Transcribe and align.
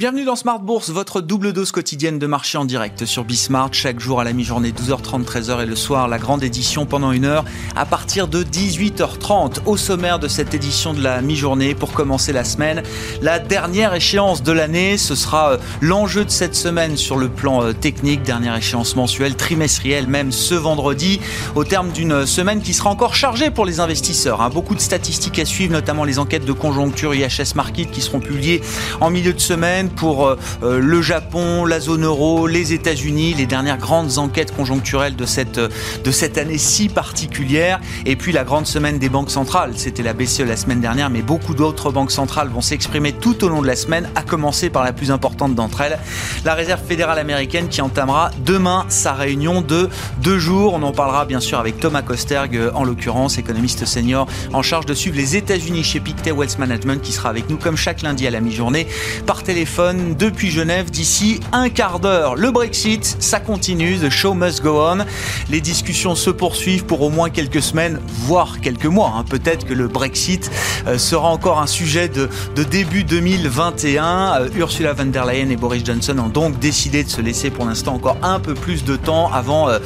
Bienvenue 0.00 0.24
dans 0.24 0.34
Smart 0.34 0.60
Bourse, 0.60 0.88
votre 0.88 1.20
double 1.20 1.52
dose 1.52 1.72
quotidienne 1.72 2.18
de 2.18 2.26
marché 2.26 2.56
en 2.56 2.64
direct 2.64 3.04
sur 3.04 3.22
Bismart, 3.22 3.74
chaque 3.74 4.00
jour 4.00 4.18
à 4.18 4.24
la 4.24 4.32
mi-journée, 4.32 4.70
12h30, 4.70 5.24
13h 5.24 5.62
et 5.62 5.66
le 5.66 5.76
soir, 5.76 6.08
la 6.08 6.16
grande 6.16 6.42
édition 6.42 6.86
pendant 6.86 7.12
une 7.12 7.26
heure 7.26 7.44
à 7.76 7.84
partir 7.84 8.26
de 8.26 8.42
18h30. 8.42 9.58
Au 9.66 9.76
sommaire 9.76 10.18
de 10.18 10.26
cette 10.26 10.54
édition 10.54 10.94
de 10.94 11.02
la 11.02 11.20
mi-journée, 11.20 11.74
pour 11.74 11.92
commencer 11.92 12.32
la 12.32 12.44
semaine, 12.44 12.82
la 13.20 13.38
dernière 13.38 13.92
échéance 13.92 14.42
de 14.42 14.52
l'année, 14.52 14.96
ce 14.96 15.14
sera 15.14 15.50
euh, 15.50 15.58
l'enjeu 15.82 16.24
de 16.24 16.30
cette 16.30 16.54
semaine 16.54 16.96
sur 16.96 17.18
le 17.18 17.28
plan 17.28 17.62
euh, 17.62 17.74
technique, 17.74 18.22
dernière 18.22 18.56
échéance 18.56 18.96
mensuelle, 18.96 19.36
trimestrielle 19.36 20.06
même 20.06 20.32
ce 20.32 20.54
vendredi, 20.54 21.20
au 21.54 21.64
terme 21.64 21.90
d'une 21.90 22.24
semaine 22.24 22.62
qui 22.62 22.72
sera 22.72 22.88
encore 22.88 23.14
chargée 23.14 23.50
pour 23.50 23.66
les 23.66 23.80
investisseurs. 23.80 24.40
Hein. 24.40 24.48
Beaucoup 24.48 24.74
de 24.74 24.80
statistiques 24.80 25.38
à 25.38 25.44
suivre, 25.44 25.74
notamment 25.74 26.04
les 26.04 26.18
enquêtes 26.18 26.46
de 26.46 26.52
conjoncture 26.52 27.14
IHS 27.14 27.54
Market 27.54 27.90
qui 27.90 28.00
seront 28.00 28.20
publiées 28.20 28.62
en 29.02 29.10
milieu 29.10 29.34
de 29.34 29.40
semaine 29.40 29.89
pour 29.96 30.26
euh, 30.26 30.38
euh, 30.62 30.80
le 30.80 31.02
Japon, 31.02 31.64
la 31.64 31.80
zone 31.80 32.04
euro, 32.04 32.46
les 32.46 32.72
États-Unis, 32.72 33.34
les 33.34 33.46
dernières 33.46 33.78
grandes 33.78 34.18
enquêtes 34.18 34.54
conjoncturelles 34.54 35.16
de 35.16 35.26
cette, 35.26 35.58
euh, 35.58 35.68
de 36.04 36.10
cette 36.10 36.38
année 36.38 36.58
si 36.58 36.88
particulière. 36.88 37.80
Et 38.06 38.16
puis 38.16 38.32
la 38.32 38.44
grande 38.44 38.66
semaine 38.66 38.98
des 38.98 39.08
banques 39.08 39.30
centrales. 39.30 39.72
C'était 39.76 40.02
la 40.02 40.12
BCE 40.12 40.40
la 40.40 40.56
semaine 40.56 40.80
dernière, 40.80 41.10
mais 41.10 41.22
beaucoup 41.22 41.54
d'autres 41.54 41.90
banques 41.90 42.12
centrales 42.12 42.48
vont 42.48 42.60
s'exprimer 42.60 43.12
tout 43.12 43.44
au 43.44 43.48
long 43.48 43.62
de 43.62 43.66
la 43.66 43.76
semaine, 43.76 44.08
à 44.14 44.22
commencer 44.22 44.70
par 44.70 44.84
la 44.84 44.92
plus 44.92 45.10
importante 45.10 45.54
d'entre 45.54 45.80
elles, 45.80 45.98
la 46.44 46.54
Réserve 46.54 46.80
fédérale 46.86 47.18
américaine 47.18 47.68
qui 47.68 47.80
entamera 47.80 48.30
demain 48.44 48.86
sa 48.88 49.12
réunion 49.12 49.60
de 49.60 49.88
deux 50.22 50.38
jours. 50.38 50.74
On 50.74 50.82
en 50.82 50.92
parlera 50.92 51.24
bien 51.24 51.40
sûr 51.40 51.58
avec 51.58 51.78
Thomas 51.78 52.02
Kosterg, 52.02 52.58
en 52.74 52.84
l'occurrence, 52.84 53.38
économiste 53.38 53.84
senior 53.84 54.26
en 54.52 54.62
charge 54.62 54.86
de 54.86 54.94
suivre 54.94 55.16
les 55.16 55.36
États-Unis 55.36 55.84
chez 55.84 56.00
Pictet 56.00 56.32
Wealth 56.32 56.58
Management, 56.58 57.02
qui 57.02 57.12
sera 57.12 57.28
avec 57.28 57.48
nous 57.48 57.56
comme 57.56 57.76
chaque 57.76 58.02
lundi 58.02 58.26
à 58.26 58.30
la 58.30 58.40
mi-journée 58.40 58.86
par 59.26 59.42
téléphone 59.42 59.79
depuis 59.80 60.50
Genève 60.50 60.90
d'ici 60.90 61.40
un 61.52 61.70
quart 61.70 62.00
d'heure. 62.00 62.36
Le 62.36 62.50
Brexit, 62.50 63.16
ça 63.18 63.40
continue, 63.40 63.96
the 63.96 64.10
show 64.10 64.34
must 64.34 64.62
go 64.62 64.78
on. 64.78 65.06
Les 65.48 65.62
discussions 65.62 66.14
se 66.14 66.28
poursuivent 66.28 66.84
pour 66.84 67.00
au 67.00 67.08
moins 67.08 67.30
quelques 67.30 67.62
semaines, 67.62 67.98
voire 68.06 68.60
quelques 68.60 68.86
mois. 68.86 69.14
Hein. 69.16 69.24
Peut-être 69.28 69.66
que 69.66 69.72
le 69.72 69.88
Brexit 69.88 70.50
euh, 70.86 70.98
sera 70.98 71.28
encore 71.28 71.60
un 71.60 71.66
sujet 71.66 72.08
de, 72.08 72.28
début 72.62 73.04
2021. 73.04 74.42
Euh, 74.42 74.48
Ursula 74.54 74.92
von 74.92 75.06
der 75.06 75.24
Leyen 75.24 75.48
et 75.48 75.56
Boris 75.56 75.82
Johnson 75.82 76.18
ont 76.18 76.28
donc 76.28 76.58
décidé 76.58 77.02
de 77.02 77.08
se 77.08 77.22
laisser 77.22 77.48
pour 77.48 77.64
l'instant 77.64 77.94
encore 77.94 78.18
un 78.22 78.38
peu 78.38 78.52
plus 78.52 78.84
de 78.84 78.96
temps 78.96 79.32
avant, 79.32 79.70
euh, 79.70 79.78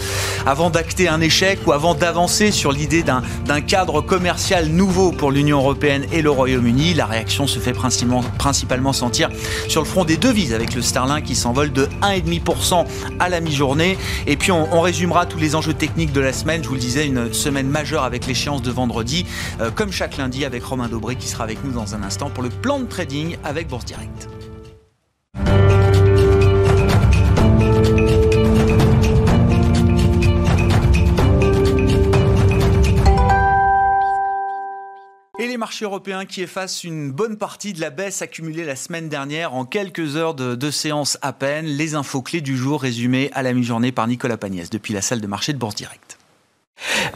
avant 0.45 0.71
d'acter 0.71 1.09
un 1.09 1.21
échec 1.21 1.61
ou 1.67 1.73
avant 1.73 1.95
d'avancer 1.95 2.51
sur 2.51 2.73
l'idée 2.73 3.05
d'un 3.05 3.61
cadre 3.61 4.01
commercial 4.01 4.67
nouveau 4.67 5.13
pour 5.13 5.31
l'Union 5.31 5.59
européenne 5.59 6.05
et 6.11 6.21
le 6.21 6.31
Royaume-Uni. 6.31 6.95
La 6.95 7.07
réaction 7.07 7.47
se 7.47 7.61
fait 7.61 7.73
principalement, 7.73 8.25
principalement 8.39 8.93
sentir 8.93 9.29
sur 9.69 9.81
le 9.81 9.84
front 9.85 10.05
des 10.05 10.17
devises 10.17 10.53
avec 10.55 10.75
le 10.75 10.83
sterling 10.83 11.05
qui 11.23 11.35
s'envole 11.35 11.73
de 11.73 11.87
1,5% 12.03 12.87
à 13.19 13.29
la 13.29 13.41
mi-journée. 13.41 13.99
Et 14.27 14.37
puis 14.37 14.53
on, 14.53 14.81
résumera 14.81 15.27
tous 15.27 15.39
les 15.39 15.55
enjeux 15.55 15.75
techniques 15.75 16.13
de 16.13 16.21
la 16.21 16.33
semaine. 16.33 16.63
Je 16.63 16.69
vous 16.69 16.75
le 16.75 16.81
disais, 16.81 17.07
une 17.07 17.33
semaine 17.33 17.69
majeure 17.69 18.05
avec 18.05 18.27
l'échéance 18.27 18.63
de 18.63 18.71
vendredi, 18.71 19.25
euh, 19.61 19.71
comme 19.71 19.93
chaque 19.93 20.17
lundi 20.17 20.45
avec 20.45 20.63
Romain 20.65 20.89
Dobré 20.89 21.17
qui 21.17 21.29
sera 21.29 21.45
avec 21.45 21.65
nous 21.65 21.73
dans 21.73 21.95
un 21.95 22.03
instant 22.03 22.31
pour 22.31 22.43
le 22.43 22.51
plan 22.51 22.79
de 22.81 22.85
trading 22.85 23.37
avec 23.45 23.69
Bourse 23.69 23.85
Direct. 23.85 24.34
Marchés 35.65 35.87
européens 35.87 36.27
qui 36.27 36.43
effacent 36.43 36.85
une 36.85 37.11
bonne 37.11 37.39
partie 37.39 37.73
de 37.73 37.81
la 37.81 37.89
baisse 37.89 38.21
accumulée 38.21 38.67
la 38.67 38.77
semaine 38.77 39.09
dernière 39.09 39.55
en 39.55 39.65
quelques 39.65 40.15
heures 40.15 40.35
de, 40.35 40.71
séance 40.71 41.17
à 41.23 41.33
peine. 41.33 41.65
Les 41.65 41.95
infos 41.95 42.21
clés 42.21 42.43
du 42.43 42.55
jour 42.55 42.83
résumées 42.83 43.31
à 43.33 43.43
la 43.43 43.55
mi-journée 43.55 43.91
par 43.91 44.07
Nicolas 44.07 44.37
Pagnès 44.37 44.69
depuis 44.69 44.93
la 44.93 45.01
salle 45.01 45.23
de 45.23 45.27
marché 45.27 45.55
de 45.55 45.59
Bourse 45.59 45.75
Direct. 45.75 46.14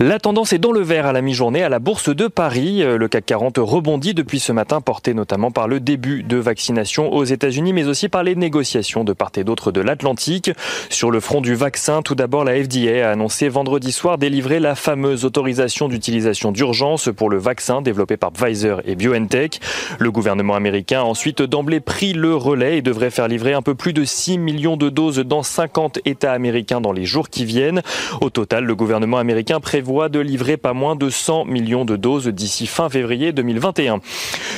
La 0.01 0.21
tendance 0.21 0.53
est 0.53 0.59
dans 0.59 0.71
le 0.71 0.81
vert 0.81 1.07
à 1.07 1.13
la 1.13 1.23
mi-journée 1.23 1.65
à 1.65 1.69
la 1.69 1.81
Bourse 1.81 2.15
de 2.15 2.29
Paris. 2.29 2.85
Euh, 2.85 2.99
le 2.99 3.09
CAC 3.09 3.27
40 3.27 3.57
rebondit 3.59 4.15
depuis 4.15 4.39
ce 4.39 4.53
matin, 4.53 4.81
porté 4.81 5.13
notamment 5.13 5.51
par 5.51 5.67
le 5.67 5.81
début 5.81 6.23
de 6.23 6.37
vaccination 6.37 7.13
aux 7.13 7.25
États-Unis, 7.25 7.73
mais 7.73 7.87
aussi 7.87 8.09
par 8.09 8.23
les 8.23 8.37
négociations 8.37 9.03
de 9.03 9.13
part 9.13 9.33
et 9.37 9.43
d'autre 9.43 9.73
de 9.73 9.81
l'Atlantique. 9.81 10.53
Sur 10.89 11.11
le 11.11 11.19
front 11.19 11.41
du 11.41 11.57
vaccin, 11.57 12.03
tout 12.03 12.15
d'abord, 12.15 12.45
la 12.45 12.63
FDA 12.63 13.09
a 13.09 13.11
annoncé 13.11 13.49
vendredi 13.49 13.91
soir 13.91 14.19
délivrer 14.19 14.61
la 14.61 14.77
fameuse 14.77 15.25
autorisation 15.25 15.89
d'utilisation 15.89 16.53
d'urgence 16.53 17.11
pour 17.15 17.29
le 17.29 17.39
vaccin 17.39 17.83
développé 17.83 18.17
par 18.17 18.31
Pfizer 18.31 18.81
et 18.85 18.95
BioNTech. 18.95 19.61
Le 19.99 20.13
gouvernement 20.13 20.55
américain 20.55 21.01
a 21.01 21.05
ensuite 21.05 21.43
d'emblée 21.43 21.81
pris 21.81 22.13
le 22.13 22.37
relais 22.37 22.79
et 22.79 22.83
devrait 22.83 23.11
faire 23.11 23.27
livrer 23.27 23.53
un 23.53 23.63
peu 23.63 23.75
plus 23.75 23.93
de 23.93 24.05
6 24.05 24.39
millions 24.39 24.77
de 24.77 24.91
doses 24.91 25.19
dans 25.19 25.43
50 25.43 25.99
États 26.05 26.33
américains 26.33 26.81
dans 26.81 26.93
les 26.93 27.05
jours 27.05 27.29
qui 27.29 27.45
viennent. 27.45 27.83
Au 28.21 28.31
total, 28.31 28.65
le 28.65 28.77
gouvernement 28.77 29.19
américain 29.19 29.58
prévoit 29.61 30.09
de 30.09 30.19
livrer 30.19 30.57
pas 30.57 30.73
moins 30.73 30.97
de 30.97 31.11
100 31.11 31.45
millions 31.45 31.85
de 31.85 31.97
doses 31.97 32.29
d'ici 32.29 32.67
fin 32.67 32.89
février 32.89 33.33
2021. 33.33 34.01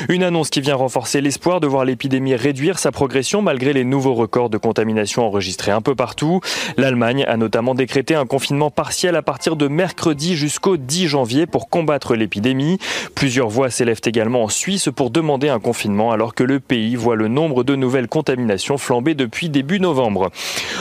Une 0.08 0.22
annonce 0.22 0.50
qui 0.50 0.60
vient 0.60 0.74
renforcer 0.74 1.20
l'espoir 1.20 1.60
de 1.60 1.66
voir 1.66 1.84
l'épidémie 1.84 2.34
réduire 2.34 2.78
sa 2.78 2.92
progression 2.92 3.42
malgré 3.42 3.72
les 3.72 3.84
nouveaux 3.84 4.14
records 4.14 4.50
de 4.50 4.58
contamination 4.58 5.26
enregistrés 5.26 5.70
un 5.70 5.80
peu 5.80 5.94
partout. 5.94 6.40
L'Allemagne 6.76 7.24
a 7.28 7.36
notamment 7.36 7.74
décrété 7.74 8.14
un 8.14 8.26
confinement 8.26 8.70
partiel 8.70 9.16
à 9.16 9.22
partir 9.22 9.56
de 9.56 9.68
mercredi 9.68 10.36
jusqu'au 10.36 10.76
10 10.76 11.08
janvier 11.08 11.46
pour 11.46 11.68
combattre 11.68 12.14
l'épidémie. 12.14 12.78
Plusieurs 13.14 13.48
voix 13.48 13.70
s'élèvent 13.70 14.00
également 14.04 14.44
en 14.44 14.48
Suisse 14.48 14.88
pour 14.94 15.10
demander 15.10 15.48
un 15.48 15.60
confinement 15.60 16.10
alors 16.12 16.34
que 16.34 16.44
le 16.44 16.60
pays 16.60 16.96
voit 16.96 17.16
le 17.16 17.28
nombre 17.28 17.64
de 17.64 17.76
nouvelles 17.76 18.08
contaminations 18.08 18.78
flamber 18.78 19.14
depuis 19.14 19.48
début 19.48 19.80
novembre. 19.80 20.30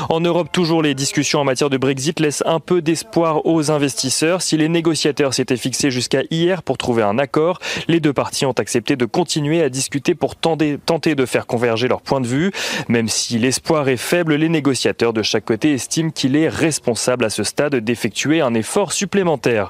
En 0.09 0.19
Europe, 0.19 0.49
toujours 0.51 0.81
les 0.81 0.95
discussions 0.95 1.39
en 1.39 1.43
matière 1.43 1.69
de 1.69 1.77
Brexit 1.77 2.19
laissent 2.19 2.43
un 2.45 2.59
peu 2.59 2.81
d'espoir 2.81 3.45
aux 3.45 3.71
investisseurs 3.71 3.98
si 3.99 4.55
les 4.55 4.69
négociateurs 4.69 5.33
s'étaient 5.33 5.57
fixés 5.57 5.91
jusqu'à 5.91 6.21
hier 6.31 6.63
pour 6.63 6.77
trouver 6.77 7.03
un 7.03 7.19
accord, 7.19 7.59
les 7.89 7.99
deux 7.99 8.13
parties 8.13 8.45
ont 8.45 8.53
accepté 8.53 8.95
de 8.95 9.05
continuer 9.05 9.61
à 9.61 9.69
discuter 9.69 10.15
pour 10.15 10.37
tenter, 10.37 10.77
de 11.15 11.25
faire 11.25 11.45
converger 11.45 11.89
leurs 11.89 12.01
points 12.01 12.21
de 12.21 12.27
vue. 12.27 12.51
Même 12.87 13.09
si 13.09 13.37
l'espoir 13.37 13.89
est 13.89 13.97
faible, 13.97 14.35
les 14.35 14.47
négociateurs 14.47 15.11
de 15.11 15.21
chaque 15.21 15.45
côté 15.45 15.73
estiment 15.73 16.11
qu'il 16.11 16.37
est 16.37 16.47
responsable 16.47 17.25
à 17.25 17.29
ce 17.29 17.43
stade 17.43 17.75
d'effectuer 17.75 18.39
un 18.39 18.53
effort 18.53 18.93
supplémentaire. 18.93 19.69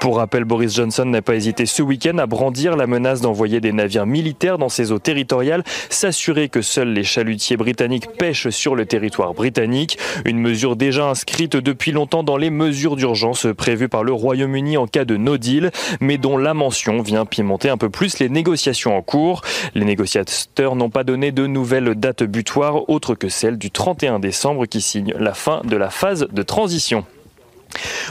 Pour 0.00 0.16
rappel, 0.16 0.44
Boris 0.44 0.74
Johnson 0.74 1.04
n'a 1.04 1.22
pas 1.22 1.34
hésité 1.34 1.66
ce 1.66 1.82
week-end 1.82 2.18
à 2.18 2.26
brandir 2.26 2.76
la 2.76 2.86
menace 2.86 3.20
d'envoyer 3.20 3.60
des 3.60 3.72
navires 3.72 4.06
militaires 4.06 4.58
dans 4.58 4.68
ses 4.68 4.90
eaux 4.90 4.98
territoriales, 4.98 5.64
s'assurer 5.90 6.48
que 6.48 6.62
seuls 6.62 6.92
les 6.92 7.04
chalutiers 7.04 7.56
britanniques 7.56 8.08
pêchent 8.18 8.48
sur 8.48 8.74
le 8.74 8.86
territoire 8.86 9.34
britannique, 9.34 9.98
une 10.24 10.38
mesure 10.38 10.76
déjà 10.76 11.06
inscrite 11.06 11.56
depuis 11.56 11.92
longtemps 11.92 12.22
dans 12.22 12.36
les 12.36 12.50
mesures 12.50 12.96
d'urgence 12.96 13.46
prévues 13.66 13.86
vu 13.86 13.88
par 13.88 14.04
le 14.04 14.12
Royaume-Uni 14.12 14.76
en 14.76 14.86
cas 14.86 15.04
de 15.04 15.16
no 15.16 15.38
deal, 15.38 15.72
mais 15.98 16.18
dont 16.18 16.38
la 16.38 16.54
mention 16.54 17.02
vient 17.02 17.26
pimenter 17.26 17.68
un 17.68 17.76
peu 17.76 17.90
plus 17.90 18.20
les 18.20 18.28
négociations 18.28 18.96
en 18.96 19.02
cours. 19.02 19.40
Les 19.74 19.84
négociateurs 19.84 20.76
n'ont 20.76 20.88
pas 20.88 21.02
donné 21.02 21.32
de 21.32 21.48
nouvelles 21.48 21.96
dates 21.96 22.22
butoirs 22.22 22.88
autres 22.88 23.16
que 23.16 23.28
celle 23.28 23.58
du 23.58 23.72
31 23.72 24.20
décembre 24.20 24.66
qui 24.66 24.80
signe 24.80 25.14
la 25.18 25.34
fin 25.34 25.62
de 25.64 25.76
la 25.76 25.90
phase 25.90 26.28
de 26.30 26.42
transition. 26.44 27.04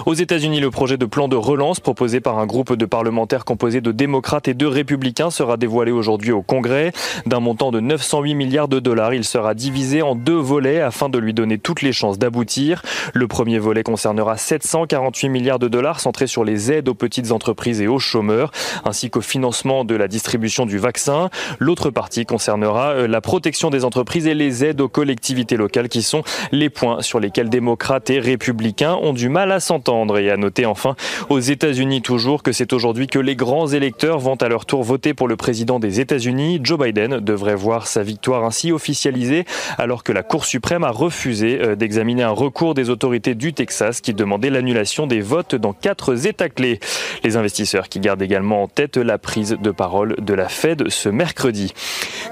Aux 0.05 0.13
États-Unis, 0.13 0.59
le 0.59 0.71
projet 0.71 0.97
de 0.97 1.05
plan 1.05 1.27
de 1.27 1.35
relance 1.35 1.79
proposé 1.79 2.19
par 2.19 2.39
un 2.39 2.45
groupe 2.45 2.73
de 2.73 2.85
parlementaires 2.85 3.45
composé 3.45 3.81
de 3.81 3.91
démocrates 3.91 4.47
et 4.47 4.53
de 4.53 4.65
républicains 4.65 5.29
sera 5.29 5.57
dévoilé 5.57 5.91
aujourd'hui 5.91 6.31
au 6.31 6.41
Congrès. 6.41 6.91
D'un 7.25 7.39
montant 7.39 7.71
de 7.71 7.79
908 7.79 8.35
milliards 8.35 8.67
de 8.67 8.79
dollars, 8.79 9.13
il 9.13 9.23
sera 9.23 9.53
divisé 9.53 10.01
en 10.01 10.15
deux 10.15 10.37
volets 10.37 10.81
afin 10.81 11.09
de 11.09 11.17
lui 11.17 11.33
donner 11.33 11.57
toutes 11.57 11.81
les 11.81 11.93
chances 11.93 12.19
d'aboutir. 12.19 12.81
Le 13.13 13.27
premier 13.27 13.59
volet 13.59 13.83
concernera 13.83 14.37
748 14.37 15.29
milliards 15.29 15.59
de 15.59 15.67
dollars 15.67 15.99
centrés 15.99 16.27
sur 16.27 16.43
les 16.43 16.71
aides 16.71 16.89
aux 16.89 16.93
petites 16.93 17.31
entreprises 17.31 17.81
et 17.81 17.87
aux 17.87 17.99
chômeurs, 17.99 18.51
ainsi 18.83 19.09
qu'au 19.09 19.21
financement 19.21 19.85
de 19.85 19.95
la 19.95 20.07
distribution 20.07 20.65
du 20.65 20.77
vaccin. 20.77 21.29
L'autre 21.59 21.89
partie 21.89 22.25
concernera 22.25 22.91
euh, 22.91 23.07
la 23.07 23.21
protection 23.21 23.69
des 23.69 23.85
entreprises 23.85 24.27
et 24.27 24.33
les 24.33 24.65
aides 24.65 24.81
aux 24.81 24.89
collectivités 24.89 25.57
locales 25.57 25.89
qui 25.89 26.03
sont 26.03 26.23
les 26.51 26.69
points 26.69 27.01
sur 27.01 27.19
lesquels 27.19 27.49
démocrates 27.49 28.09
et 28.09 28.19
républicains 28.19 28.95
ont 29.01 29.13
du 29.13 29.29
mal 29.29 29.51
à 29.51 29.54
s'entendre 29.59 30.17
et 30.17 30.29
à 30.29 30.37
noter 30.37 30.65
enfin 30.65 30.95
aux 31.29 31.39
États-Unis 31.39 32.01
toujours 32.01 32.43
que 32.43 32.51
c'est 32.51 32.73
aujourd'hui 32.73 33.07
que 33.07 33.19
les 33.19 33.35
grands 33.35 33.67
électeurs 33.67 34.19
vont 34.19 34.35
à 34.35 34.47
leur 34.47 34.65
tour 34.65 34.83
voter 34.83 35.13
pour 35.13 35.27
le 35.27 35.35
président 35.35 35.79
des 35.79 35.99
États-Unis. 35.99 36.59
Joe 36.63 36.79
Biden 36.79 37.19
devrait 37.19 37.55
voir 37.55 37.87
sa 37.87 38.03
victoire 38.03 38.43
ainsi 38.43 38.71
officialisée 38.71 39.45
alors 39.77 40.03
que 40.03 40.11
la 40.11 40.23
Cour 40.23 40.45
suprême 40.45 40.83
a 40.83 40.91
refusé 40.91 41.59
euh, 41.61 41.75
d'examiner 41.75 42.23
un 42.23 42.31
recours 42.31 42.73
des 42.73 42.89
autorités 42.89 43.35
du 43.35 43.53
Texas 43.53 44.01
qui 44.01 44.13
demandait 44.13 44.49
l'annulation 44.49 45.07
des 45.07 45.21
votes 45.21 45.55
dans 45.55 45.73
quatre 45.73 46.25
États 46.25 46.49
clés. 46.49 46.79
Les 47.23 47.37
investisseurs 47.37 47.89
qui 47.89 47.99
gardent 47.99 48.21
également 48.21 48.63
en 48.63 48.67
tête 48.67 48.97
la 48.97 49.17
prise 49.17 49.57
de 49.61 49.71
parole 49.71 50.15
de 50.19 50.33
la 50.33 50.49
Fed 50.49 50.89
ce 50.89 51.09
mercredi. 51.09 51.73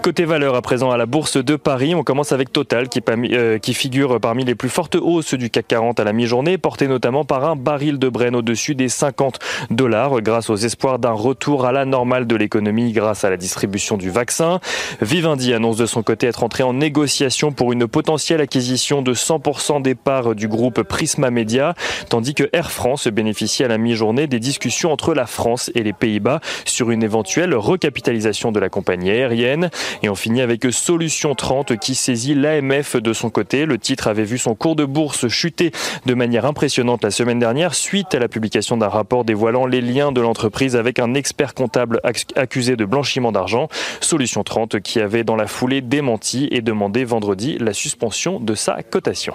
Côté 0.02 0.26
valeur 0.26 0.56
à 0.56 0.62
présent 0.62 0.92
à 0.92 0.98
la 0.98 1.06
Bourse 1.06 1.38
de 1.38 1.56
Paris, 1.56 1.96
on 1.96 2.04
commence 2.04 2.32
avec 2.32 2.52
Total 2.52 2.90
qui, 2.90 3.02
euh, 3.08 3.60
figure 3.62 4.20
parmi 4.20 4.44
les 4.44 4.56
plus 4.56 4.70
fortes 4.70 4.96
hausses 4.96 5.34
du 5.34 5.50
CAC 5.50 5.68
40 5.68 6.00
à 6.00 6.04
la 6.04 6.14
mi-journée, 6.14 6.58
porté 6.58 6.88
notamment 6.88 7.13
par 7.22 7.46
un 7.46 7.56
baril 7.56 8.00
de 8.00 8.10
Brenne 8.10 8.36
au-dessus 8.36 8.74
des 8.74 8.90
50 8.90 9.38
dollars 9.70 10.22
grâce 10.22 10.50
aux 10.50 10.56
espoirs 10.56 10.98
d'un 10.98 11.12
retour 11.12 11.68
à 11.68 11.72
la 11.72 11.86
normale 11.86 12.26
de 12.26 12.36
l'économie 12.36 12.92
grâce 12.92 13.24
à 13.24 13.30
la 13.30 13.38
distribution 13.38 13.96
du 13.96 14.10
vaccin. 14.10 14.60
Vivendi 15.02 15.54
annonce 15.54 15.78
de 15.78 15.86
son 15.86 16.02
côté 16.02 16.26
être 16.26 16.44
entré 16.44 16.64
en 16.64 16.74
négociation 16.74 17.52
pour 17.52 17.72
une 17.72 17.88
potentielle 17.88 18.42
acquisition 18.42 19.04
de 19.04 19.14
100% 19.14 19.84
des 19.84 19.94
parts 19.96 20.34
du 20.34 20.48
groupe 20.48 20.82
Prisma 20.82 21.30
Media, 21.30 21.76
tandis 22.10 22.34
que 22.34 22.50
Air 22.54 22.72
France 22.72 23.08
bénéficie 23.08 23.64
à 23.64 23.68
la 23.68 23.78
mi-journée 23.78 24.28
des 24.28 24.40
discussions 24.40 24.92
entre 24.92 25.14
la 25.14 25.28
France 25.28 25.70
et 25.76 25.84
les 25.84 25.94
Pays-Bas 25.94 26.40
sur 26.66 26.90
une 26.90 27.04
éventuelle 27.04 27.54
recapitalisation 27.54 28.52
de 28.52 28.60
la 28.60 28.70
compagnie 28.70 29.12
aérienne. 29.12 29.70
Et 30.02 30.10
on 30.10 30.16
finit 30.16 30.42
avec 30.42 30.66
Solution 30.72 31.36
30 31.36 31.78
qui 31.78 31.96
saisit 31.96 32.36
l'AMF 32.36 32.96
de 32.96 33.14
son 33.14 33.30
côté. 33.30 33.66
Le 33.66 33.78
titre 33.78 34.08
avait 34.08 34.24
vu 34.24 34.38
son 34.38 34.56
cours 34.56 34.76
de 34.76 34.86
bourse 34.86 35.28
chuter 35.28 35.72
de 36.06 36.14
manière 36.14 36.46
impressionnante 36.46 36.93
la 37.02 37.12
semaine 37.12 37.40
dernière 37.40 37.74
suite 37.74 38.14
à 38.14 38.20
la 38.20 38.28
publication 38.28 38.78
d'un 38.78 38.90
rapport 38.90 39.26
dévoilant 39.26 39.66
les 39.66 39.82
liens 39.82 40.12
de 40.12 40.22
l'entreprise 40.22 40.76
avec 40.76 41.00
un 41.00 41.14
expert 41.16 41.54
comptable 41.54 42.00
accusé 42.36 42.76
de 42.76 42.86
blanchiment 42.86 43.32
d'argent. 43.32 43.70
Solution 44.02 44.44
30 44.44 44.80
qui 44.82 45.00
avait 45.00 45.24
dans 45.24 45.36
la 45.36 45.48
foulée 45.48 45.82
démenti 45.82 46.48
et 46.52 46.62
demandé 46.62 47.06
vendredi 47.06 47.58
la 47.58 47.74
suspension 47.74 48.40
de 48.40 48.54
sa 48.54 48.84
cotation. 48.84 49.34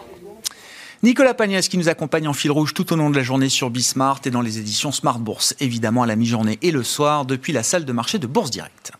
Nicolas 1.03 1.35
Pagnès 1.35 1.69
qui 1.69 1.79
nous 1.79 1.89
accompagne 1.89 2.29
en 2.29 2.33
fil 2.33 2.51
rouge 2.51 2.75
tout 2.75 2.93
au 2.93 2.97
long 2.97 3.11
de 3.11 3.17
la 3.17 3.23
journée 3.23 3.49
sur 3.49 3.71
Bismart 3.71 4.21
et 4.25 4.31
dans 4.31 4.41
les 4.41 4.59
éditions 4.59 4.93
Smart 4.93 5.19
Bourse, 5.19 5.55
évidemment 5.61 6.03
à 6.03 6.07
la 6.07 6.17
mi-journée 6.17 6.59
et 6.63 6.71
le 6.71 6.83
soir 6.83 7.25
depuis 7.25 7.53
la 7.53 7.63
salle 7.63 7.85
de 7.85 7.93
marché 7.93 8.19
de 8.19 8.27
Bourse 8.27 8.51
Direct. 8.51 8.93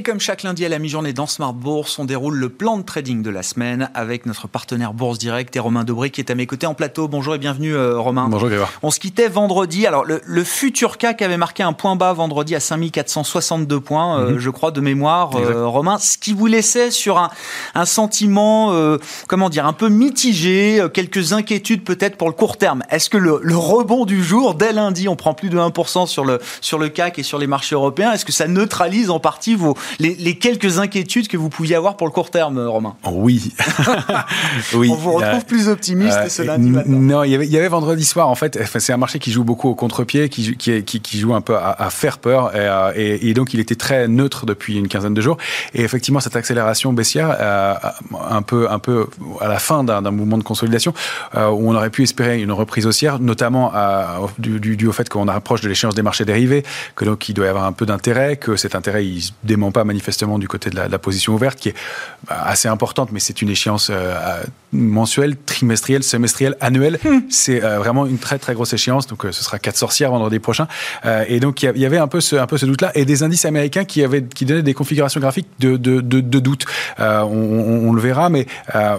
Et 0.00 0.02
comme 0.02 0.18
chaque 0.18 0.44
lundi 0.44 0.64
à 0.64 0.70
la 0.70 0.78
mi-journée 0.78 1.12
dans 1.12 1.26
Smart 1.26 1.52
Bourse, 1.52 1.98
on 1.98 2.06
déroule 2.06 2.34
le 2.34 2.48
plan 2.48 2.78
de 2.78 2.82
trading 2.82 3.22
de 3.22 3.28
la 3.28 3.42
semaine 3.42 3.90
avec 3.92 4.24
notre 4.24 4.48
partenaire 4.48 4.94
Bourse 4.94 5.18
Direct 5.18 5.54
et 5.54 5.58
Romain 5.58 5.84
Dobré 5.84 6.08
qui 6.08 6.22
est 6.22 6.30
à 6.30 6.34
mes 6.34 6.46
côtés 6.46 6.66
en 6.66 6.72
plateau. 6.72 7.06
Bonjour 7.06 7.34
et 7.34 7.38
bienvenue 7.38 7.74
euh, 7.74 7.98
Romain. 7.98 8.26
Bonjour 8.30 8.48
Grégoire. 8.48 8.72
On 8.82 8.90
se 8.90 8.98
quittait 8.98 9.28
vendredi. 9.28 9.86
Alors 9.86 10.06
le, 10.06 10.42
futur 10.42 10.96
CAC 10.96 11.20
avait 11.20 11.36
marqué 11.36 11.62
un 11.62 11.74
point 11.74 11.96
bas 11.96 12.14
vendredi 12.14 12.54
à 12.54 12.60
5462 12.60 13.78
points, 13.78 14.20
euh, 14.20 14.30
mhm. 14.30 14.38
je 14.38 14.48
crois, 14.48 14.70
de 14.70 14.80
mémoire, 14.80 15.36
euh, 15.36 15.66
Romain. 15.66 15.98
Ce 15.98 16.16
qui 16.16 16.32
vous 16.32 16.46
laissait 16.46 16.90
sur 16.90 17.18
un, 17.18 17.84
sentiment, 17.84 18.72
comment 19.28 19.50
dire, 19.50 19.66
un 19.66 19.74
peu 19.74 19.90
mitigé, 19.90 20.82
quelques 20.94 21.34
inquiétudes 21.34 21.84
peut-être 21.84 22.16
pour 22.16 22.28
le 22.28 22.34
court 22.34 22.56
terme. 22.56 22.84
Est-ce 22.88 23.10
que 23.10 23.18
le, 23.18 23.38
rebond 23.54 24.06
du 24.06 24.24
jour, 24.24 24.54
dès 24.54 24.72
lundi, 24.72 25.08
on 25.08 25.16
prend 25.16 25.34
plus 25.34 25.50
de 25.50 25.58
1% 25.58 26.06
sur 26.06 26.24
le, 26.24 26.40
sur 26.62 26.78
le 26.78 26.88
CAC 26.88 27.18
et 27.18 27.22
sur 27.22 27.36
les 27.36 27.46
marchés 27.46 27.74
européens, 27.74 28.12
est-ce 28.12 28.24
que 28.24 28.32
ça 28.32 28.48
neutralise 28.48 29.10
en 29.10 29.20
partie 29.20 29.54
vos 29.54 29.76
les, 29.98 30.34
quelques 30.36 30.78
inquiétudes 30.78 31.28
que 31.28 31.36
vous 31.36 31.48
pouviez 31.48 31.76
avoir 31.76 31.96
pour 31.96 32.06
le 32.06 32.12
court 32.12 32.30
terme, 32.30 32.58
Romain? 32.58 32.96
Oui. 33.10 33.52
oui. 34.74 34.90
On 34.90 34.96
vous 34.96 35.12
retrouve 35.12 35.44
plus 35.44 35.68
optimiste 35.68 36.18
euh, 36.18 36.28
ce 36.28 36.42
lundi 36.42 36.70
matin. 36.70 36.88
Non, 36.90 37.24
il 37.24 37.30
y, 37.30 37.34
avait, 37.34 37.46
il 37.46 37.52
y 37.52 37.58
avait 37.58 37.68
vendredi 37.68 38.04
soir, 38.04 38.28
en 38.28 38.34
fait, 38.34 38.58
c'est 38.78 38.92
un 38.92 38.96
marché 38.96 39.18
qui 39.18 39.32
joue 39.32 39.44
beaucoup 39.44 39.68
au 39.68 39.74
contre-pied, 39.74 40.28
qui, 40.28 40.56
qui, 40.56 40.82
qui, 40.82 41.18
joue 41.18 41.34
un 41.34 41.40
peu 41.40 41.56
à, 41.56 41.90
faire 41.90 42.18
peur, 42.18 42.52
euh, 42.54 42.92
et, 42.94 43.28
et, 43.28 43.34
donc 43.34 43.54
il 43.54 43.60
était 43.60 43.74
très 43.74 44.08
neutre 44.08 44.46
depuis 44.46 44.76
une 44.76 44.88
quinzaine 44.88 45.14
de 45.14 45.20
jours. 45.20 45.36
Et 45.74 45.82
effectivement, 45.82 46.20
cette 46.20 46.36
accélération 46.36 46.92
baissière, 46.92 47.36
euh, 47.38 47.74
un, 48.28 48.42
peu, 48.42 48.70
un 48.70 48.78
peu 48.78 49.06
à 49.40 49.48
la 49.48 49.58
fin 49.58 49.84
d'un 49.84 50.10
mouvement 50.10 50.38
de 50.38 50.42
consolidation, 50.42 50.94
où 51.34 51.70
on 51.70 51.74
aurait 51.74 51.90
pu 51.90 52.02
espérer 52.02 52.40
une 52.40 52.52
reprise 52.52 52.86
haussière, 52.86 53.18
notamment 53.18 53.72
du, 54.38 54.76
du, 54.76 54.86
au 54.86 54.92
fait 54.92 55.08
qu'on 55.08 55.28
approche 55.28 55.60
de 55.60 55.68
l'échéance 55.68 55.94
des 55.94 56.02
marchés 56.02 56.24
dérivés, 56.24 56.64
que 56.96 57.04
donc 57.04 57.28
il 57.28 57.34
doit 57.34 57.46
y 57.46 57.48
avoir 57.48 57.64
un 57.64 57.72
peu 57.72 57.86
d'intérêt, 57.86 58.36
que 58.36 58.56
cet 58.56 58.74
intérêt 58.74 59.06
il 59.06 59.22
se 59.22 59.32
dément 59.44 59.70
pas 59.70 59.79
manifestement 59.84 60.38
du 60.38 60.48
côté 60.48 60.70
de 60.70 60.76
la, 60.76 60.98
position 60.98 61.34
ouverte, 61.34 61.58
qui 61.58 61.70
est 61.70 61.74
bah, 62.28 62.42
assez 62.44 62.68
importante, 62.68 63.10
mais 63.12 63.20
c'est 63.20 63.42
une 63.42 63.48
échéance 63.48 63.88
euh, 63.90 64.42
mensuelle, 64.72 65.36
trimestrielle, 65.36 66.02
semestrielle, 66.02 66.56
annuelle. 66.60 66.98
Hmm. 67.04 67.20
C'est 67.28 67.64
euh, 67.64 67.78
vraiment 67.78 68.06
une 68.06 68.18
très 68.18 68.38
très 68.38 68.54
grosse 68.54 68.72
échéance. 68.72 69.06
Donc 69.06 69.24
euh, 69.24 69.32
ce 69.32 69.42
sera 69.42 69.58
quatre 69.58 69.76
sorcières 69.76 70.10
vendredi 70.10 70.38
prochain. 70.38 70.68
et 71.28 71.40
donc 71.40 71.62
il 71.62 71.76
y, 71.76 71.86
avait 71.86 71.98
un 71.98 72.08
peu 72.08 72.20
ce, 72.20 72.36
un 72.36 72.46
peu 72.46 72.58
ce 72.58 72.66
doute-là 72.66 72.92
et 72.94 73.04
des 73.04 73.22
indices 73.22 73.44
américains 73.44 73.84
qui 73.84 74.04
avaient 74.04 74.22
qui 74.22 74.44
donnaient 74.44 74.62
des 74.62 74.74
configurations 74.74 75.20
graphiques 75.20 75.48
de, 75.58 75.76
de, 75.76 76.00
de, 76.00 76.38
doute. 76.38 76.66
On, 76.98 77.92
le 77.92 78.00
verra, 78.00 78.28
mais 78.28 78.46